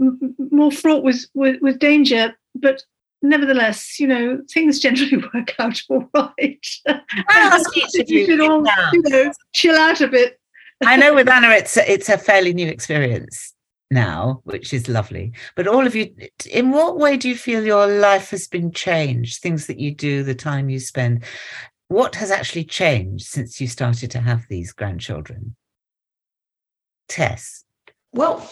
m- 0.00 0.18
m- 0.22 0.48
more 0.52 0.70
fraught 0.70 1.02
with, 1.02 1.26
with 1.34 1.60
with 1.60 1.78
danger, 1.78 2.36
but 2.54 2.82
nevertheless, 3.22 3.98
you 3.98 4.06
know, 4.06 4.40
things 4.52 4.78
generally 4.78 5.16
work 5.34 5.54
out 5.58 5.80
all 5.88 6.08
right. 6.14 6.66
I'll 6.86 7.52
ask 7.52 7.76
each 7.76 8.00
of 8.00 8.10
you 8.10 8.26
should 8.26 8.40
all, 8.40 8.62
now. 8.62 8.90
you 8.92 9.02
know, 9.02 9.32
chill 9.52 9.76
out 9.76 10.00
a 10.00 10.08
bit. 10.08 10.38
I 10.84 10.96
know 10.96 11.14
with 11.14 11.28
Anna, 11.28 11.50
it's 11.50 11.76
a, 11.76 11.90
it's 11.90 12.08
a 12.08 12.16
fairly 12.16 12.52
new 12.52 12.68
experience 12.68 13.54
now, 13.90 14.40
which 14.44 14.72
is 14.72 14.88
lovely. 14.88 15.32
But 15.56 15.66
all 15.66 15.86
of 15.86 15.96
you, 15.96 16.14
in 16.50 16.70
what 16.70 16.98
way 16.98 17.16
do 17.16 17.28
you 17.28 17.36
feel 17.36 17.64
your 17.64 17.86
life 17.86 18.30
has 18.30 18.46
been 18.46 18.70
changed? 18.70 19.42
Things 19.42 19.66
that 19.66 19.80
you 19.80 19.94
do, 19.94 20.22
the 20.22 20.34
time 20.34 20.68
you 20.68 20.78
spend. 20.78 21.24
What 21.88 22.16
has 22.16 22.30
actually 22.30 22.64
changed 22.64 23.26
since 23.26 23.60
you 23.60 23.66
started 23.66 24.10
to 24.12 24.20
have 24.20 24.46
these 24.48 24.72
grandchildren? 24.72 25.56
Tess. 27.08 27.64
Well, 28.12 28.48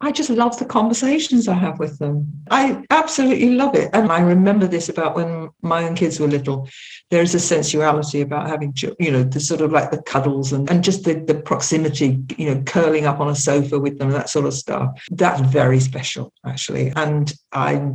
I 0.00 0.10
just 0.10 0.30
love 0.30 0.58
the 0.58 0.64
conversations 0.64 1.46
I 1.46 1.54
have 1.54 1.78
with 1.78 2.00
them. 2.00 2.42
I 2.50 2.84
absolutely 2.90 3.50
love 3.50 3.76
it. 3.76 3.90
And 3.92 4.10
I 4.10 4.20
remember 4.20 4.66
this 4.66 4.88
about 4.88 5.14
when 5.14 5.50
my 5.62 5.84
own 5.84 5.94
kids 5.94 6.18
were 6.18 6.26
little. 6.26 6.68
There's 7.10 7.36
a 7.36 7.38
sensuality 7.38 8.20
about 8.20 8.48
having, 8.48 8.74
you 8.98 9.12
know, 9.12 9.22
the 9.22 9.38
sort 9.38 9.60
of 9.60 9.70
like 9.70 9.92
the 9.92 10.02
cuddles 10.02 10.52
and, 10.52 10.68
and 10.68 10.82
just 10.82 11.04
the, 11.04 11.14
the 11.14 11.36
proximity, 11.36 12.20
you 12.36 12.52
know, 12.52 12.60
curling 12.62 13.06
up 13.06 13.20
on 13.20 13.28
a 13.28 13.36
sofa 13.36 13.78
with 13.78 13.98
them, 13.98 14.10
that 14.10 14.28
sort 14.28 14.46
of 14.46 14.54
stuff. 14.54 14.90
That's 15.12 15.40
very 15.40 15.78
special, 15.78 16.32
actually. 16.44 16.92
And 16.96 17.32
I 17.52 17.92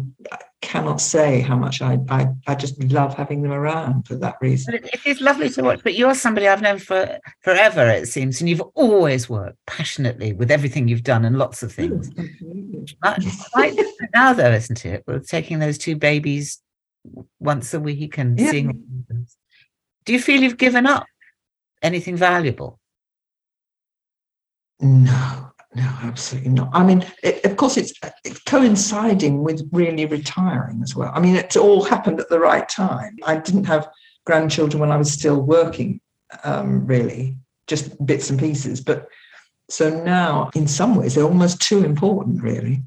cannot 0.62 1.00
say 1.00 1.39
how 1.41 1.56
much 1.56 1.82
I, 1.82 2.00
I, 2.10 2.28
I 2.48 2.56
just 2.56 2.82
love 2.86 3.13
having 3.15 3.41
them 3.41 3.52
around 3.52 4.08
for 4.08 4.15
that 4.15 4.36
reason. 4.41 4.74
But 4.82 4.93
it, 4.93 5.06
is 5.06 5.22
lovely 5.22 5.50
to 5.52 5.62
watch. 5.63 5.82
But 5.84 5.96
you're 5.96 6.15
somebody 6.15 6.48
I've 6.48 6.62
known 6.62 6.80
for 6.80 7.20
forever, 7.41 7.88
it 7.88 8.08
seems, 8.08 8.41
and 8.41 8.50
you've 8.50 8.62
always 8.74 9.30
worked 9.30 9.58
passionately 9.67 10.34
with 10.34 10.50
everything 10.50 10.88
you've 10.88 11.04
done 11.04 11.26
and 11.26 11.38
lots 11.38 11.62
of 11.63 11.72
things. 11.72 12.10
Uh, 13.04 13.15
Quite 13.54 13.76
different 13.76 14.12
now, 14.13 14.34
though, 14.34 14.52
isn't 14.52 14.86
it? 14.86 15.04
With 15.06 15.28
taking 15.28 15.60
those 15.60 15.78
two 15.78 15.96
babies 15.96 16.62
once 17.39 17.74
a 17.74 17.80
week 17.80 18.17
and 18.17 18.39
Yeah. 18.39 18.52
seeing. 18.52 19.28
Do 20.06 20.13
you 20.13 20.20
feel 20.20 20.41
you've 20.41 20.58
given 20.58 20.88
up 20.88 21.06
anything 21.82 22.15
valuable? 22.15 22.80
No, 24.80 25.46
no, 25.75 25.84
absolutely 26.03 26.51
not. 26.51 26.69
I 26.73 26.84
mean, 26.84 27.06
it, 27.23 27.43
of 27.45 27.58
course, 27.58 27.77
it's, 27.77 27.93
it's 28.23 28.41
coinciding 28.43 29.43
with 29.43 29.67
really 29.71 30.06
retiring 30.06 30.82
as 30.82 30.95
well. 30.95 31.12
I 31.13 31.19
mean, 31.19 31.36
it's 31.36 31.58
all 31.58 31.84
happened 31.84 32.19
at 32.19 32.30
the 32.30 32.39
right 32.39 32.67
time. 32.67 33.17
I 33.25 33.38
didn't 33.38 33.65
have 33.65 33.89
grandchildren 34.25 34.80
when 34.80 34.91
I 34.91 34.97
was 34.97 35.12
still 35.12 35.41
working, 35.41 35.99
um, 36.43 36.86
really, 36.88 37.38
just 37.67 38.03
bits 38.06 38.30
and 38.30 38.39
pieces. 38.39 38.82
But 38.82 39.08
so 39.69 39.89
now, 40.03 40.49
in 40.56 40.67
some 40.67 40.95
ways, 40.95 41.15
they're 41.15 41.25
almost 41.25 41.62
too 41.62 41.84
important, 41.84 42.41
really. 42.41 42.84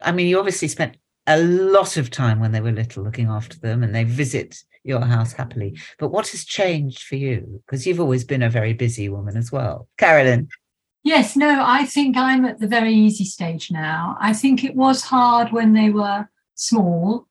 I 0.00 0.12
mean, 0.12 0.28
you 0.28 0.38
obviously 0.38 0.68
spent 0.68 0.96
a 1.26 1.42
lot 1.42 1.96
of 1.96 2.10
time 2.10 2.40
when 2.40 2.52
they 2.52 2.60
were 2.60 2.72
little 2.72 3.02
looking 3.02 3.28
after 3.28 3.58
them, 3.58 3.82
and 3.82 3.94
they 3.94 4.04
visit 4.04 4.56
your 4.84 5.04
house 5.04 5.32
happily. 5.32 5.78
But 5.98 6.08
what 6.08 6.28
has 6.28 6.44
changed 6.44 7.02
for 7.02 7.16
you? 7.16 7.62
Because 7.66 7.86
you've 7.86 8.00
always 8.00 8.24
been 8.24 8.42
a 8.42 8.50
very 8.50 8.72
busy 8.72 9.08
woman 9.08 9.36
as 9.36 9.52
well, 9.52 9.88
Carolyn. 9.98 10.48
Yes, 11.04 11.36
no, 11.36 11.62
I 11.64 11.84
think 11.84 12.16
I'm 12.16 12.44
at 12.44 12.58
the 12.58 12.66
very 12.66 12.92
easy 12.92 13.24
stage 13.24 13.70
now. 13.70 14.16
I 14.20 14.32
think 14.32 14.64
it 14.64 14.74
was 14.74 15.02
hard 15.02 15.52
when 15.52 15.72
they 15.72 15.90
were 15.90 16.28
small, 16.54 17.28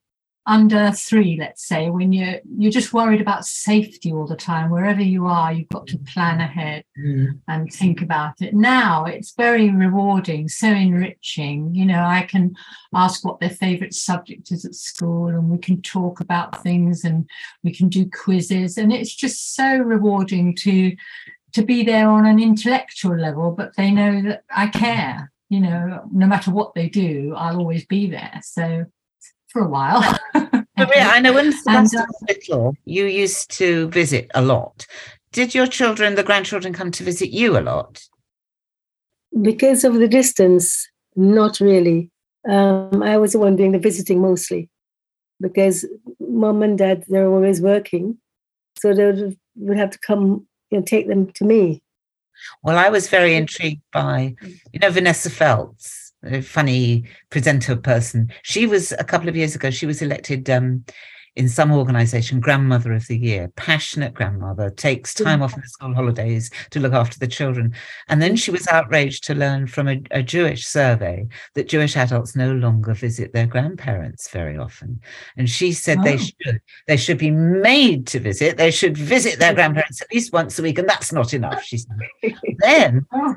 under 0.47 0.91
three, 0.91 1.36
let's 1.38 1.67
say, 1.67 1.89
when 1.89 2.13
you're 2.13 2.39
you're 2.58 2.71
just 2.71 2.93
worried 2.93 3.19
about 3.19 3.45
safety 3.45 4.13
all 4.13 4.25
the 4.25 4.36
time. 4.36 4.69
Wherever 4.69 5.01
you 5.01 5.27
are, 5.27 5.51
you've 5.51 5.67
got 5.67 5.88
to 5.88 5.97
plan 5.97 6.39
ahead 6.39 6.86
mm. 6.97 7.38
and 7.49 7.71
think 7.71 8.01
about 8.01 8.41
it. 8.41 8.53
Now 8.53 9.03
it's 9.03 9.34
very 9.36 9.69
rewarding, 9.69 10.47
so 10.47 10.69
enriching. 10.69 11.75
You 11.75 11.86
know, 11.86 12.01
I 12.01 12.21
can 12.23 12.56
ask 12.95 13.25
what 13.25 13.41
their 13.41 13.49
favorite 13.49 13.93
subject 13.93 14.49
is 14.51 14.63
at 14.63 14.73
school, 14.73 15.27
and 15.27 15.49
we 15.49 15.58
can 15.58 15.82
talk 15.82 16.21
about 16.21 16.63
things 16.63 17.03
and 17.03 17.30
we 17.65 17.75
can 17.75 17.89
do 17.89 18.10
quizzes, 18.10 18.77
and 18.77 18.93
it's 18.93 19.13
just 19.13 19.53
so 19.53 19.77
rewarding 19.77 20.56
to 20.56 20.95
to 21.53 21.63
be 21.63 21.83
there 21.83 22.10
on 22.10 22.25
an 22.25 22.39
intellectual 22.39 23.17
level, 23.17 23.51
but 23.51 23.75
they 23.75 23.91
know 23.91 24.21
that 24.23 24.43
I 24.55 24.67
care. 24.67 25.31
You 25.49 25.62
know, 25.62 26.01
no 26.12 26.27
matter 26.27 26.51
what 26.51 26.75
they 26.75 26.89
do, 26.89 27.33
I'll 27.36 27.57
always 27.57 27.86
be 27.86 28.07
there. 28.07 28.41
So 28.43 28.86
for 29.47 29.63
a 29.63 29.69
while. 29.69 30.03
Maria, 30.77 31.07
I 31.07 31.19
know 31.19 31.33
when 31.33 31.47
And, 31.47 31.55
Sebastian 31.55 31.99
uh, 31.99 32.05
was 32.05 32.23
little, 32.27 32.75
you 32.86 33.05
used 33.05 33.49
to 33.51 33.88
visit 33.89 34.29
a 34.36 34.41
lot. 34.41 34.86
Did 35.31 35.55
your 35.55 35.67
children, 35.67 36.15
the 36.15 36.23
grandchildren, 36.23 36.73
come 36.73 36.91
to 36.91 37.03
visit 37.03 37.29
you 37.29 37.57
a 37.57 37.62
lot? 37.62 38.01
Because 39.41 39.83
of 39.83 39.95
the 39.95 40.07
distance, 40.07 40.88
not 41.15 41.60
really. 41.60 42.12
Um, 42.47 43.03
I 43.03 43.17
was 43.17 43.33
the 43.33 43.39
one 43.39 43.55
doing 43.55 43.71
the 43.71 43.79
visiting 43.79 44.21
mostly 44.21 44.69
because 45.41 45.86
mom 46.19 46.63
and 46.63 46.77
dad, 46.77 47.03
they're 47.07 47.27
always 47.27 47.62
working. 47.62 48.17
So 48.79 48.93
they 48.93 49.05
would, 49.05 49.38
would 49.55 49.77
have 49.77 49.91
to 49.91 49.99
come 49.99 50.47
and 50.71 50.86
take 50.86 51.08
them 51.08 51.32
to 51.34 51.45
me. 51.45 51.82
Well, 52.63 52.77
I 52.77 52.89
was 52.89 53.10
very 53.10 53.36
intrigued 53.36 53.82
by, 53.91 54.36
you 54.71 54.80
know, 54.80 54.91
Vanessa 54.91 55.30
Feltz, 55.30 56.13
a 56.23 56.41
funny 56.41 57.06
presenter 57.30 57.75
person. 57.75 58.32
She 58.43 58.67
was 58.67 58.91
a 58.93 59.03
couple 59.03 59.30
of 59.30 59.36
years 59.36 59.56
ago, 59.56 59.69
she 59.69 59.86
was 59.86 60.01
elected 60.01 60.49
um, 60.49 60.86
in 61.38 61.47
some 61.47 61.71
organization 61.71 62.39
grandmother 62.39 62.93
of 62.93 63.06
the 63.08 63.17
year, 63.17 63.52
passionate 63.56 64.13
grandmother, 64.13 64.71
takes 64.71 65.13
mm. 65.13 65.23
time 65.23 65.43
off 65.43 65.54
in 65.54 65.62
the 65.62 65.67
school 65.67 65.93
holidays 65.93 66.50
to 66.71 66.80
look 66.80 66.93
after 66.93 67.19
the 67.19 67.28
children. 67.28 67.73
And 68.10 68.21
then 68.21 68.36
she 68.36 68.50
was 68.50 68.67
outraged 68.67 69.23
to 69.26 69.36
learn 69.36 69.67
from 69.67 69.88
a, 69.88 70.02
a 70.12 70.23
Jewish 70.23 70.65
survey 70.65 71.28
that 71.54 71.69
Jewish 71.69 71.95
adults 71.95 72.36
no 72.36 72.54
longer 72.54 72.93
visit 72.93 73.34
their 73.34 73.45
grandparents 73.45 74.30
very 74.32 74.58
often. 74.58 75.00
And 75.38 75.50
she 75.50 75.71
said 75.71 76.04
they 76.04 76.15
Oh. 76.15 76.17
should. 76.17 76.62
They 76.88 76.97
should 76.97 77.19
be 77.19 77.32
made 77.32 78.08
to 78.08 78.19
visit. 78.19 78.58
They 78.58 78.71
should 78.71 78.97
visit 78.97 79.38
their 79.39 79.54
grandparents 79.58 80.02
at 80.02 80.12
least 80.12 80.34
once 80.34 80.58
a 80.58 80.63
week, 80.63 80.80
and 80.80 80.89
that's 80.89 81.13
not 81.13 81.34
enough, 81.34 81.63
she 81.63 81.78
said. 81.78 81.97
then 82.60 83.06
Oh. 83.13 83.36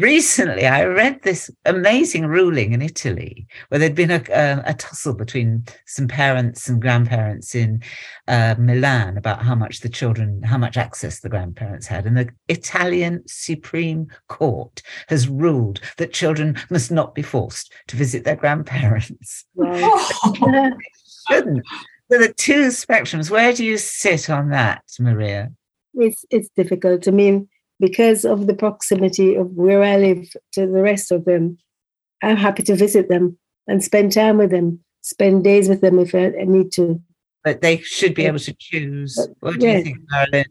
Recently 0.00 0.66
I 0.66 0.84
read 0.84 1.22
this 1.22 1.50
amazing 1.64 2.26
ruling 2.26 2.72
in 2.72 2.82
Italy 2.82 3.46
where 3.68 3.78
there'd 3.78 3.94
been 3.94 4.10
a, 4.10 4.22
a, 4.32 4.62
a 4.66 4.74
tussle 4.74 5.14
between 5.14 5.64
some 5.86 6.08
parents 6.08 6.68
and 6.68 6.80
grandparents 6.80 7.54
in 7.54 7.82
uh, 8.28 8.54
Milan 8.58 9.16
about 9.16 9.42
how 9.42 9.54
much 9.54 9.80
the 9.80 9.88
children, 9.88 10.42
how 10.42 10.58
much 10.58 10.76
access 10.76 11.20
the 11.20 11.28
grandparents 11.28 11.86
had. 11.86 12.06
And 12.06 12.16
the 12.16 12.28
Italian 12.48 13.22
Supreme 13.26 14.08
Court 14.28 14.82
has 15.08 15.28
ruled 15.28 15.80
that 15.98 16.12
children 16.12 16.56
must 16.70 16.90
not 16.90 17.14
be 17.14 17.22
forced 17.22 17.72
to 17.88 17.96
visit 17.96 18.24
their 18.24 18.36
grandparents. 18.36 19.44
Oh. 19.58 20.08
Shouldn't. 21.30 21.64
So 22.10 22.18
the 22.18 22.32
two 22.32 22.68
spectrums, 22.68 23.30
where 23.30 23.52
do 23.52 23.64
you 23.64 23.78
sit 23.78 24.30
on 24.30 24.50
that, 24.50 24.82
Maria? 24.98 25.52
it's 25.94 26.24
it's 26.30 26.48
difficult. 26.56 27.08
I 27.08 27.10
mean, 27.10 27.48
because 27.80 28.24
of 28.24 28.46
the 28.46 28.54
proximity 28.54 29.34
of 29.34 29.52
where 29.52 29.82
I 29.82 29.96
live 29.96 30.28
to 30.52 30.66
the 30.66 30.82
rest 30.82 31.10
of 31.10 31.24
them, 31.24 31.58
I'm 32.22 32.36
happy 32.36 32.62
to 32.64 32.76
visit 32.76 33.08
them 33.08 33.38
and 33.66 33.82
spend 33.82 34.12
time 34.12 34.36
with 34.36 34.50
them, 34.50 34.80
spend 35.00 35.44
days 35.44 35.68
with 35.68 35.80
them 35.80 35.98
if 35.98 36.14
I, 36.14 36.26
I 36.40 36.44
need 36.44 36.70
to. 36.72 37.00
But 37.42 37.62
they 37.62 37.78
should 37.78 38.14
be 38.14 38.26
able 38.26 38.38
to 38.40 38.54
choose. 38.58 39.18
What 39.40 39.58
do 39.58 39.66
yeah. 39.66 39.78
you 39.78 39.84
think, 39.84 39.98
Marilyn? 40.10 40.44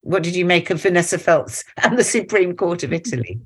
What 0.00 0.24
did 0.24 0.34
you 0.34 0.44
make 0.44 0.70
of 0.70 0.82
Vanessa 0.82 1.16
Feltz 1.16 1.64
and 1.82 1.96
the 1.96 2.04
Supreme 2.04 2.56
Court 2.56 2.82
of 2.82 2.92
Italy? 2.92 3.40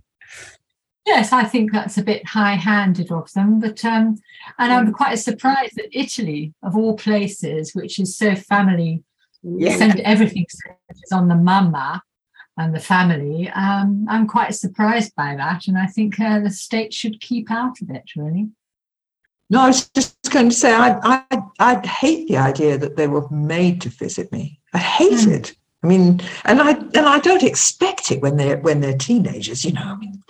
Yes, 1.05 1.33
I 1.33 1.44
think 1.44 1.70
that's 1.70 1.98
a 1.98 2.02
bit 2.02 2.26
high-handed 2.26 3.12
of 3.12 3.33
them, 3.33 3.61
but 3.61 3.85
um, 3.85 4.16
and 4.59 4.72
I'm 4.72 4.92
quite 4.92 5.14
surprised 5.16 5.76
that 5.76 5.96
Italy, 5.96 6.52
of 6.64 6.76
all 6.76 6.96
places, 6.96 7.74
which 7.74 8.00
is 8.00 8.16
so 8.16 8.35
family 8.35 9.05
Yeah. 9.46 9.76
centered, 9.76 10.00
everything 10.00 10.46
centers 10.50 11.12
on 11.12 11.28
the 11.28 11.37
mama 11.37 12.02
and 12.59 12.74
the 12.74 12.80
family. 12.80 13.48
Um, 13.50 14.06
I'm 14.09 14.26
quite 14.26 14.54
surprised 14.54 15.14
by 15.14 15.37
that, 15.37 15.68
and 15.68 15.78
I 15.78 15.87
think 15.87 16.18
uh, 16.18 16.40
the 16.40 16.50
state 16.50 16.92
should 16.92 17.20
keep 17.20 17.50
out 17.50 17.80
of 17.80 17.90
it. 17.90 18.04
Really, 18.16 18.48
No, 19.50 19.61
I 19.61 19.66
was 19.68 19.88
just 19.90 20.16
going 20.30 20.48
to 20.48 20.54
say, 20.54 20.72
I, 20.74 20.98
I, 21.30 21.42
I 21.61 21.87
hate 21.87 22.26
the 22.28 22.38
idea 22.38 22.76
that 22.78 22.96
they 22.96 23.06
were 23.06 23.28
made 23.30 23.80
to 23.82 23.88
visit 23.90 24.32
me. 24.32 24.59
I 24.74 24.78
hate 24.78 25.12
Mm. 25.12 25.32
it. 25.32 25.56
I 25.85 25.87
mean, 25.88 26.20
and 26.44 26.61
I 26.61 26.70
and 26.70 27.06
I 27.06 27.20
don't 27.20 27.44
expect 27.44 28.11
it 28.11 28.20
when 28.20 28.37
they're 28.37 28.56
when 28.59 28.80
they're 28.80 28.96
teenagers. 28.96 29.64
You 29.64 29.72
know, 29.72 29.82
I 29.85 29.94
mean, 29.96 30.20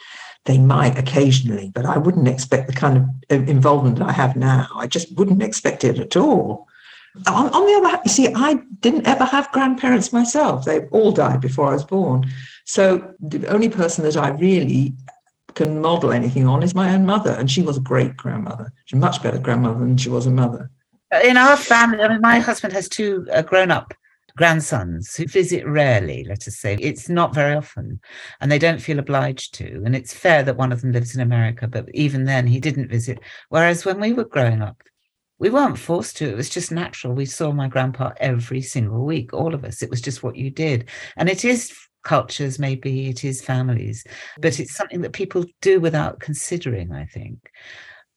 they 0.44 0.58
might 0.58 0.98
occasionally, 0.98 1.70
but 1.74 1.86
I 1.86 1.96
wouldn't 1.96 2.28
expect 2.28 2.66
the 2.66 2.74
kind 2.74 2.96
of 2.98 3.04
uh, 3.30 3.50
involvement 3.50 3.98
that 3.98 4.08
I 4.08 4.12
have 4.12 4.36
now. 4.36 4.68
I 4.74 4.86
just 4.86 5.16
wouldn't 5.16 5.42
expect 5.42 5.84
it 5.84 5.98
at 5.98 6.16
all. 6.16 6.66
On, 7.26 7.48
on 7.50 7.66
the 7.66 7.74
other 7.74 7.88
hand, 7.88 8.02
you 8.04 8.10
see, 8.10 8.32
I 8.34 8.60
didn't 8.80 9.06
ever 9.06 9.24
have 9.24 9.50
grandparents 9.52 10.12
myself. 10.12 10.64
They 10.64 10.80
all 10.86 11.12
died 11.12 11.40
before 11.40 11.68
I 11.68 11.72
was 11.72 11.84
born. 11.84 12.30
So 12.64 13.14
the 13.20 13.46
only 13.46 13.68
person 13.68 14.04
that 14.04 14.16
I 14.16 14.30
really 14.30 14.94
can 15.54 15.80
model 15.80 16.12
anything 16.12 16.46
on 16.46 16.62
is 16.62 16.74
my 16.74 16.94
own 16.94 17.06
mother, 17.06 17.32
and 17.32 17.50
she 17.50 17.62
was 17.62 17.78
a 17.78 17.80
great 17.80 18.16
grandmother. 18.16 18.72
She's 18.84 19.00
much 19.00 19.22
better 19.22 19.38
grandmother 19.38 19.80
than 19.80 19.96
she 19.96 20.10
was 20.10 20.26
a 20.26 20.30
mother. 20.30 20.70
In 21.24 21.36
our 21.36 21.56
family, 21.56 22.00
I 22.00 22.08
mean, 22.08 22.20
my 22.20 22.40
husband 22.40 22.72
has 22.74 22.88
two 22.88 23.26
uh, 23.32 23.42
grown 23.42 23.70
up 23.70 23.94
grandsons 24.36 25.16
who 25.16 25.26
visit 25.26 25.66
rarely, 25.66 26.24
let 26.24 26.46
us 26.46 26.58
say. 26.58 26.76
It's 26.80 27.08
not 27.08 27.34
very 27.34 27.54
often, 27.54 28.00
and 28.40 28.52
they 28.52 28.58
don't 28.58 28.82
feel 28.82 28.98
obliged 28.98 29.54
to. 29.54 29.82
And 29.84 29.96
it's 29.96 30.12
fair 30.12 30.42
that 30.42 30.56
one 30.56 30.72
of 30.72 30.82
them 30.82 30.92
lives 30.92 31.14
in 31.14 31.22
America, 31.22 31.66
but 31.66 31.88
even 31.94 32.24
then 32.24 32.46
he 32.46 32.60
didn't 32.60 32.90
visit. 32.90 33.18
Whereas 33.48 33.84
when 33.84 33.98
we 33.98 34.12
were 34.12 34.24
growing 34.24 34.62
up, 34.62 34.82
we 35.38 35.50
weren't 35.50 35.78
forced 35.78 36.16
to. 36.18 36.28
It 36.28 36.36
was 36.36 36.48
just 36.48 36.72
natural. 36.72 37.14
We 37.14 37.26
saw 37.26 37.52
my 37.52 37.68
grandpa 37.68 38.12
every 38.18 38.62
single 38.62 39.04
week, 39.04 39.32
all 39.32 39.54
of 39.54 39.64
us. 39.64 39.82
It 39.82 39.90
was 39.90 40.00
just 40.00 40.22
what 40.22 40.36
you 40.36 40.50
did. 40.50 40.88
And 41.16 41.28
it 41.28 41.44
is 41.44 41.72
cultures, 42.04 42.58
maybe 42.58 43.08
it 43.08 43.24
is 43.24 43.42
families, 43.42 44.04
but 44.40 44.54
mm. 44.54 44.60
it's 44.60 44.74
something 44.74 45.00
that 45.02 45.12
people 45.12 45.44
do 45.60 45.80
without 45.80 46.20
considering, 46.20 46.92
I 46.92 47.04
think. 47.04 47.50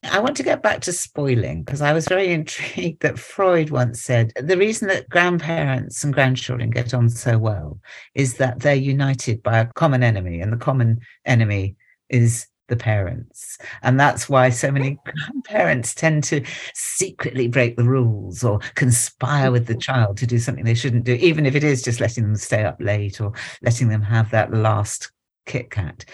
I 0.04 0.20
want 0.20 0.38
to 0.38 0.44
get 0.44 0.64
back 0.64 0.80
to 0.82 0.94
spoiling 0.94 1.64
because 1.64 1.82
I 1.82 1.92
was 1.92 2.08
very 2.08 2.32
intrigued 2.34 3.02
that 3.02 3.20
Freud 3.20 3.70
once 3.70 4.02
said 4.02 4.32
the 4.38 4.58
reason 4.58 4.88
that 4.88 5.10
grandparents 5.10 6.04
and 6.04 6.14
grandchildren 6.14 6.70
get 6.70 6.94
on 6.94 7.10
so 7.10 7.38
well 7.38 7.80
is 8.16 8.36
that 8.36 8.60
they're 8.60 8.76
united 8.76 9.44
by 9.44 9.60
a 9.60 9.68
common 9.74 10.04
enemy, 10.04 10.40
and 10.40 10.54
the 10.54 10.58
common 10.58 11.02
enemy 11.26 11.76
is 12.10 12.48
the 12.70 12.76
parents. 12.76 13.58
And 13.82 14.00
that's 14.00 14.30
why 14.30 14.50
so 14.50 14.72
many 14.72 14.92
mm. 14.92 15.04
grandparents 15.04 15.94
tend 15.94 16.24
to 16.26 16.44
secretly 16.74 17.48
break 17.48 17.76
the 17.76 17.84
rules 17.84 18.44
or 18.44 18.60
conspire 18.76 19.52
with 19.52 19.68
the 19.68 19.76
mm. 19.76 19.82
child 19.82 20.18
to 20.18 20.28
do 20.28 20.40
something 20.40 20.64
they 20.64 20.74
shouldn't 20.74 21.04
do, 21.04 21.14
even 21.16 21.46
if 21.46 21.56
it 21.56 21.64
is 21.64 21.82
just 21.82 22.00
letting 22.00 22.24
them 22.24 22.36
stay 22.36 22.64
up 22.64 22.78
late 22.80 23.20
or 23.20 23.34
letting 23.62 23.90
them 23.90 24.02
have 24.02 24.32
that 24.32 24.54
last 24.54 25.12
Kit 25.46 25.70
Kat. 25.72 26.06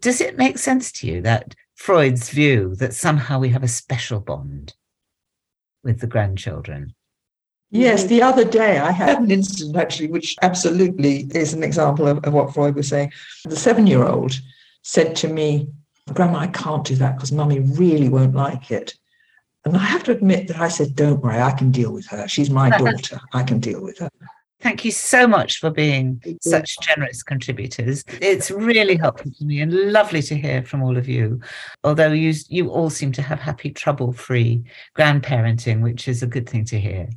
Does 0.00 0.20
it 0.20 0.38
make 0.38 0.58
sense 0.58 0.92
to 0.92 1.06
you 1.06 1.20
that 1.22 1.54
Freud's 1.74 2.30
view 2.30 2.74
that 2.76 2.94
somehow 2.94 3.38
we 3.38 3.48
have 3.50 3.64
a 3.64 3.68
special 3.68 4.20
bond 4.20 4.74
with 5.82 6.00
the 6.00 6.06
grandchildren? 6.06 6.94
Yes, 7.70 8.04
mm. 8.04 8.08
the 8.08 8.22
other 8.22 8.44
day 8.44 8.78
I 8.78 8.92
had 8.92 9.18
an 9.18 9.30
incident 9.30 9.76
actually, 9.76 10.08
which 10.08 10.36
absolutely 10.42 11.28
is 11.34 11.52
an 11.52 11.64
example 11.64 12.06
of, 12.06 12.24
of 12.24 12.32
what 12.32 12.54
Freud 12.54 12.76
was 12.76 12.88
saying. 12.88 13.12
The 13.44 13.56
seven 13.56 13.86
year 13.86 14.04
old 14.04 14.32
said 14.82 15.16
to 15.16 15.28
me, 15.28 15.68
Grandma, 16.12 16.40
I 16.40 16.46
can't 16.48 16.84
do 16.84 16.96
that 16.96 17.16
because 17.16 17.32
mummy 17.32 17.60
really 17.60 18.08
won't 18.08 18.34
like 18.34 18.70
it. 18.70 18.94
And 19.64 19.76
I 19.76 19.80
have 19.80 20.04
to 20.04 20.12
admit 20.12 20.48
that 20.48 20.60
I 20.60 20.68
said, 20.68 20.94
Don't 20.94 21.22
worry, 21.22 21.40
I 21.40 21.52
can 21.52 21.70
deal 21.70 21.92
with 21.92 22.06
her. 22.08 22.28
She's 22.28 22.50
my 22.50 22.70
daughter. 22.78 23.20
I 23.32 23.42
can 23.42 23.60
deal 23.60 23.82
with 23.82 23.98
her. 23.98 24.10
Thank 24.60 24.84
you 24.84 24.92
so 24.92 25.26
much 25.26 25.58
for 25.58 25.70
being 25.70 26.22
such 26.40 26.80
generous 26.80 27.22
contributors. 27.22 28.02
It's 28.22 28.50
really 28.50 28.96
helpful 28.96 29.30
to 29.30 29.44
me 29.44 29.60
and 29.60 29.92
lovely 29.92 30.22
to 30.22 30.34
hear 30.36 30.62
from 30.62 30.82
all 30.82 30.96
of 30.96 31.06
you. 31.06 31.40
Although 31.82 32.12
you 32.12 32.32
you 32.48 32.70
all 32.70 32.88
seem 32.88 33.12
to 33.12 33.22
have 33.22 33.40
happy, 33.40 33.70
trouble-free 33.70 34.64
grandparenting, 34.96 35.82
which 35.82 36.08
is 36.08 36.22
a 36.22 36.26
good 36.26 36.48
thing 36.48 36.64
to 36.66 36.80
hear. 36.80 37.10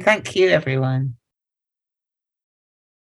Thank 0.00 0.34
you, 0.34 0.48
everyone. 0.48 1.16